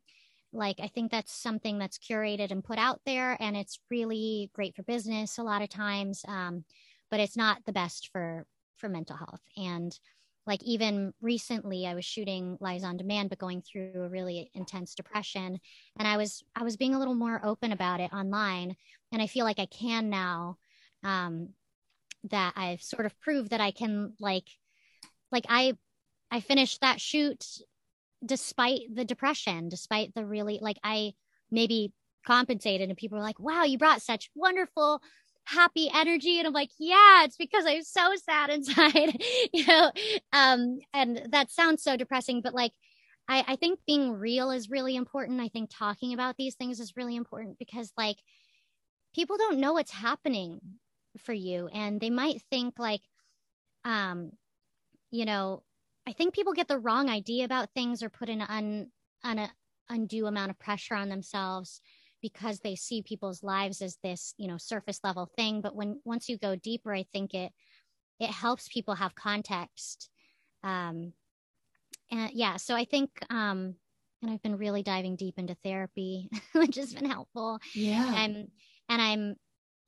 [0.54, 4.74] like i think that's something that's curated and put out there and it's really great
[4.74, 6.64] for business a lot of times um,
[7.12, 8.46] but it's not the best for
[8.78, 9.42] for mental health.
[9.58, 9.98] And
[10.46, 14.96] like even recently i was shooting liza on demand but going through a really intense
[14.96, 15.60] depression
[16.00, 18.74] and i was i was being a little more open about it online
[19.12, 20.58] and i feel like i can now
[21.04, 21.50] um
[22.24, 24.48] that i've sort of proved that i can like
[25.34, 25.74] like i
[26.32, 27.46] i finished that shoot
[28.26, 31.12] despite the depression despite the really like i
[31.52, 31.92] maybe
[32.26, 35.02] compensated and people were like wow you brought such wonderful
[35.46, 36.40] happy energy.
[36.40, 39.18] And i'm like yeah it's because i'm so sad inside
[39.54, 39.92] you know?
[40.34, 42.74] Um and that sounds so depressing but like
[43.30, 45.42] I, I think being real is really important.
[45.42, 48.18] I think talking about these things is really important because like
[49.14, 50.60] people don't know what's happening
[51.18, 53.02] for you and they might think like
[53.84, 54.32] um
[55.10, 55.64] you know
[56.08, 58.88] i think people get the wrong idea about things or put an un,
[59.24, 59.50] an
[59.90, 61.82] undue amount of pressure on themselves
[62.22, 65.62] because they see people's lives as this you know surface level thing.
[65.62, 67.52] But when once you go deeper i think it
[68.20, 70.10] it helps people have context.
[70.64, 71.14] Um
[72.12, 73.76] and yeah so i think um
[74.22, 77.60] and i've been really diving deep into therapy which has been helpful.
[77.76, 78.06] Yeah.
[78.06, 78.48] And I'm
[78.90, 79.36] and i'm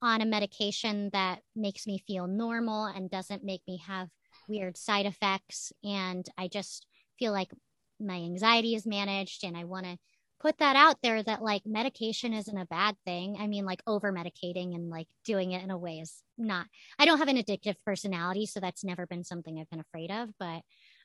[0.02, 4.08] on a medication that makes me feel normal and doesn't make me have
[4.50, 6.86] weird side effects and i just
[7.18, 7.52] feel like
[8.00, 9.98] my anxiety is managed and i want to
[10.40, 13.38] put that out there that like medication isn't a bad thing.
[13.40, 16.66] I mean, like over medicating and like doing it in a way is not,
[16.98, 18.46] I don't have an addictive personality.
[18.46, 20.30] So that's never been something I've been afraid of.
[20.40, 20.62] But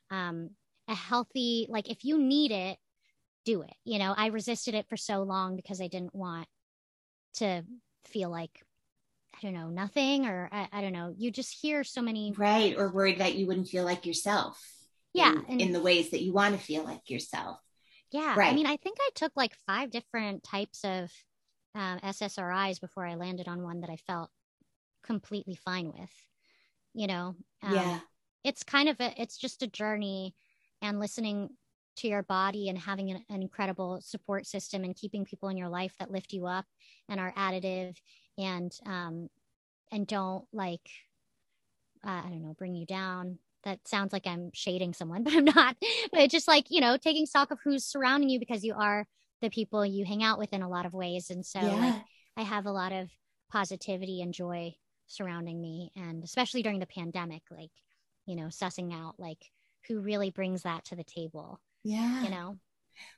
[0.09, 0.51] um,
[0.87, 2.77] a healthy, like if you need it,
[3.43, 3.73] do it.
[3.83, 6.47] You know, I resisted it for so long because I didn't want
[7.35, 7.63] to
[8.05, 8.61] feel like,
[9.35, 11.13] I don't know, nothing or I, I don't know.
[11.17, 12.33] You just hear so many.
[12.37, 12.75] Right.
[12.77, 14.61] Or worried that you wouldn't feel like yourself.
[15.13, 15.31] Yeah.
[15.31, 17.59] In, and, in the ways that you want to feel like yourself.
[18.11, 18.35] Yeah.
[18.37, 18.51] Right.
[18.51, 21.11] I mean, I think I took like five different types of
[21.73, 24.29] um, SSRIs before I landed on one that I felt
[25.03, 26.11] completely fine with.
[26.93, 27.99] You know, um, yeah.
[28.43, 30.35] It's kind of a, it's just a journey
[30.81, 31.49] and listening
[31.97, 35.69] to your body and having an, an incredible support system and keeping people in your
[35.69, 36.65] life that lift you up
[37.09, 37.95] and are additive
[38.37, 39.29] and, um,
[39.91, 40.89] and don't like,
[42.05, 45.45] uh, I don't know, bring you down that sounds like I'm shading someone, but I'm
[45.45, 45.75] not.
[46.11, 49.05] But just like, you know, taking stock of who's surrounding you because you are
[49.41, 51.29] the people you hang out with in a lot of ways.
[51.29, 51.75] And so yeah.
[51.75, 52.01] like,
[52.37, 53.09] I have a lot of
[53.51, 54.75] positivity and joy
[55.07, 55.91] surrounding me.
[55.95, 57.71] And especially during the pandemic, like,
[58.25, 59.43] you know, sussing out like
[59.87, 61.59] who really brings that to the table.
[61.83, 62.23] Yeah.
[62.23, 62.57] You know?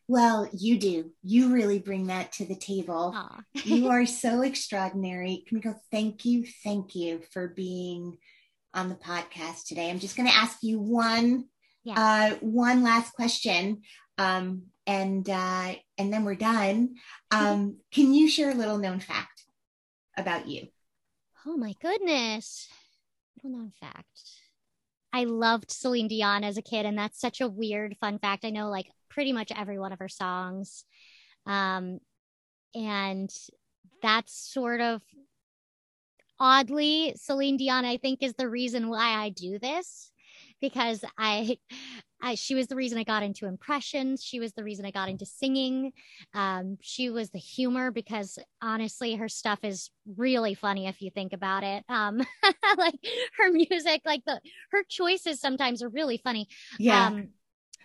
[0.07, 1.11] Well, you do.
[1.23, 3.15] You really bring that to the table.
[3.53, 5.43] you are so extraordinary.
[5.47, 6.45] Kimiko, thank you.
[6.63, 8.17] Thank you for being
[8.73, 9.89] on the podcast today.
[9.89, 11.45] I'm just going to ask you one,
[11.83, 11.95] yeah.
[11.97, 13.81] uh, one last question,
[14.17, 16.95] um, and uh, and then we're done.
[17.31, 19.43] Um, can you share a little known fact
[20.17, 20.67] about you?
[21.45, 22.67] Oh my goodness,
[23.43, 24.21] little known fact.
[25.13, 28.45] I loved Celine Dion as a kid, and that's such a weird fun fact.
[28.45, 30.85] I know like pretty much every one of her songs,
[31.45, 31.99] um,
[32.75, 33.29] and
[34.01, 35.01] that's sort of
[36.39, 40.11] oddly, Celine Dion, I think, is the reason why I do this
[40.61, 41.57] because I,
[42.21, 44.23] I, she was the reason I got into impressions.
[44.23, 45.93] She was the reason I got into singing.
[46.33, 51.33] Um, she was the humor because honestly, her stuff is really funny if you think
[51.33, 51.83] about it.
[51.89, 52.17] Um,
[52.77, 52.95] like
[53.37, 54.41] her music, like the
[54.71, 56.47] her choices sometimes are really funny.
[56.79, 57.07] Yeah.
[57.07, 57.29] Um,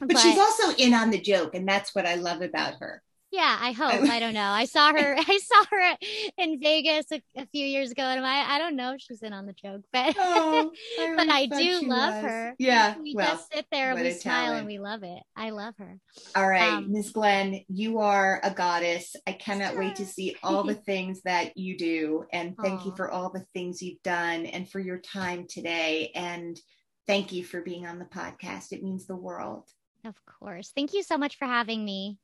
[0.00, 3.02] but, but she's also in on the joke, and that's what I love about her.
[3.32, 4.08] Yeah, I hope.
[4.08, 4.50] I don't know.
[4.50, 5.16] I saw her.
[5.18, 5.96] I saw her
[6.36, 9.32] in Vegas a, a, few years ago, and I I don't know if she's in
[9.32, 10.70] on the joke, but oh,
[11.00, 12.22] I but I do love was.
[12.24, 12.54] her.
[12.58, 14.58] Yeah, we well, just sit there and we smile talent.
[14.58, 15.22] and we love it.
[15.34, 15.98] I love her.
[16.36, 17.10] All right, um, Ms.
[17.10, 19.16] Glenn, you are a goddess.
[19.26, 23.10] I cannot wait to see all the things that you do, and thank you for
[23.10, 26.12] all the things you've done and for your time today.
[26.14, 26.60] And
[27.06, 28.72] thank you for being on the podcast.
[28.72, 29.64] It means the world.
[30.04, 30.72] Of course.
[30.74, 32.18] Thank you so much for having me.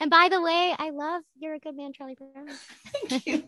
[0.00, 2.48] And by the way, I love You're a Good Man, Charlie Brown.
[3.08, 3.44] Thank you.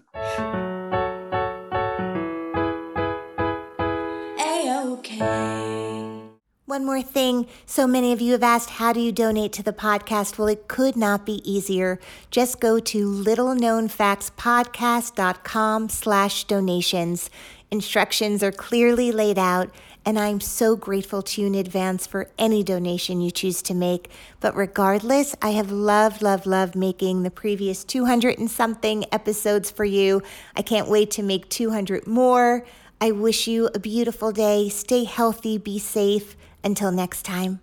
[4.39, 6.01] A-okay.
[6.71, 7.49] One more thing.
[7.67, 10.39] So many of you have asked, how do you donate to the podcast?
[10.39, 11.99] Well, it could not be easier.
[12.31, 17.29] Just go to littleknownfactspodcast.com slash donations.
[17.73, 19.71] Instructions are clearly laid out,
[20.05, 24.11] and I'm so grateful to you in advance for any donation you choose to make.
[24.41, 29.85] But regardless, I have loved, loved, loved making the previous 200 and something episodes for
[29.85, 30.23] you.
[30.57, 32.65] I can't wait to make 200 more.
[33.01, 34.69] I wish you a beautiful day.
[34.69, 36.37] Stay healthy, be safe.
[36.63, 37.61] Until next time.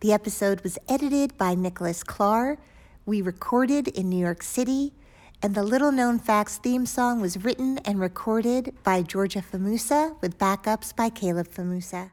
[0.00, 2.58] The episode was edited by Nicholas Clark.
[3.04, 4.94] We recorded in New York City.
[5.42, 10.38] And the Little Known Facts theme song was written and recorded by Georgia Famusa with
[10.38, 12.12] backups by Caleb Famusa.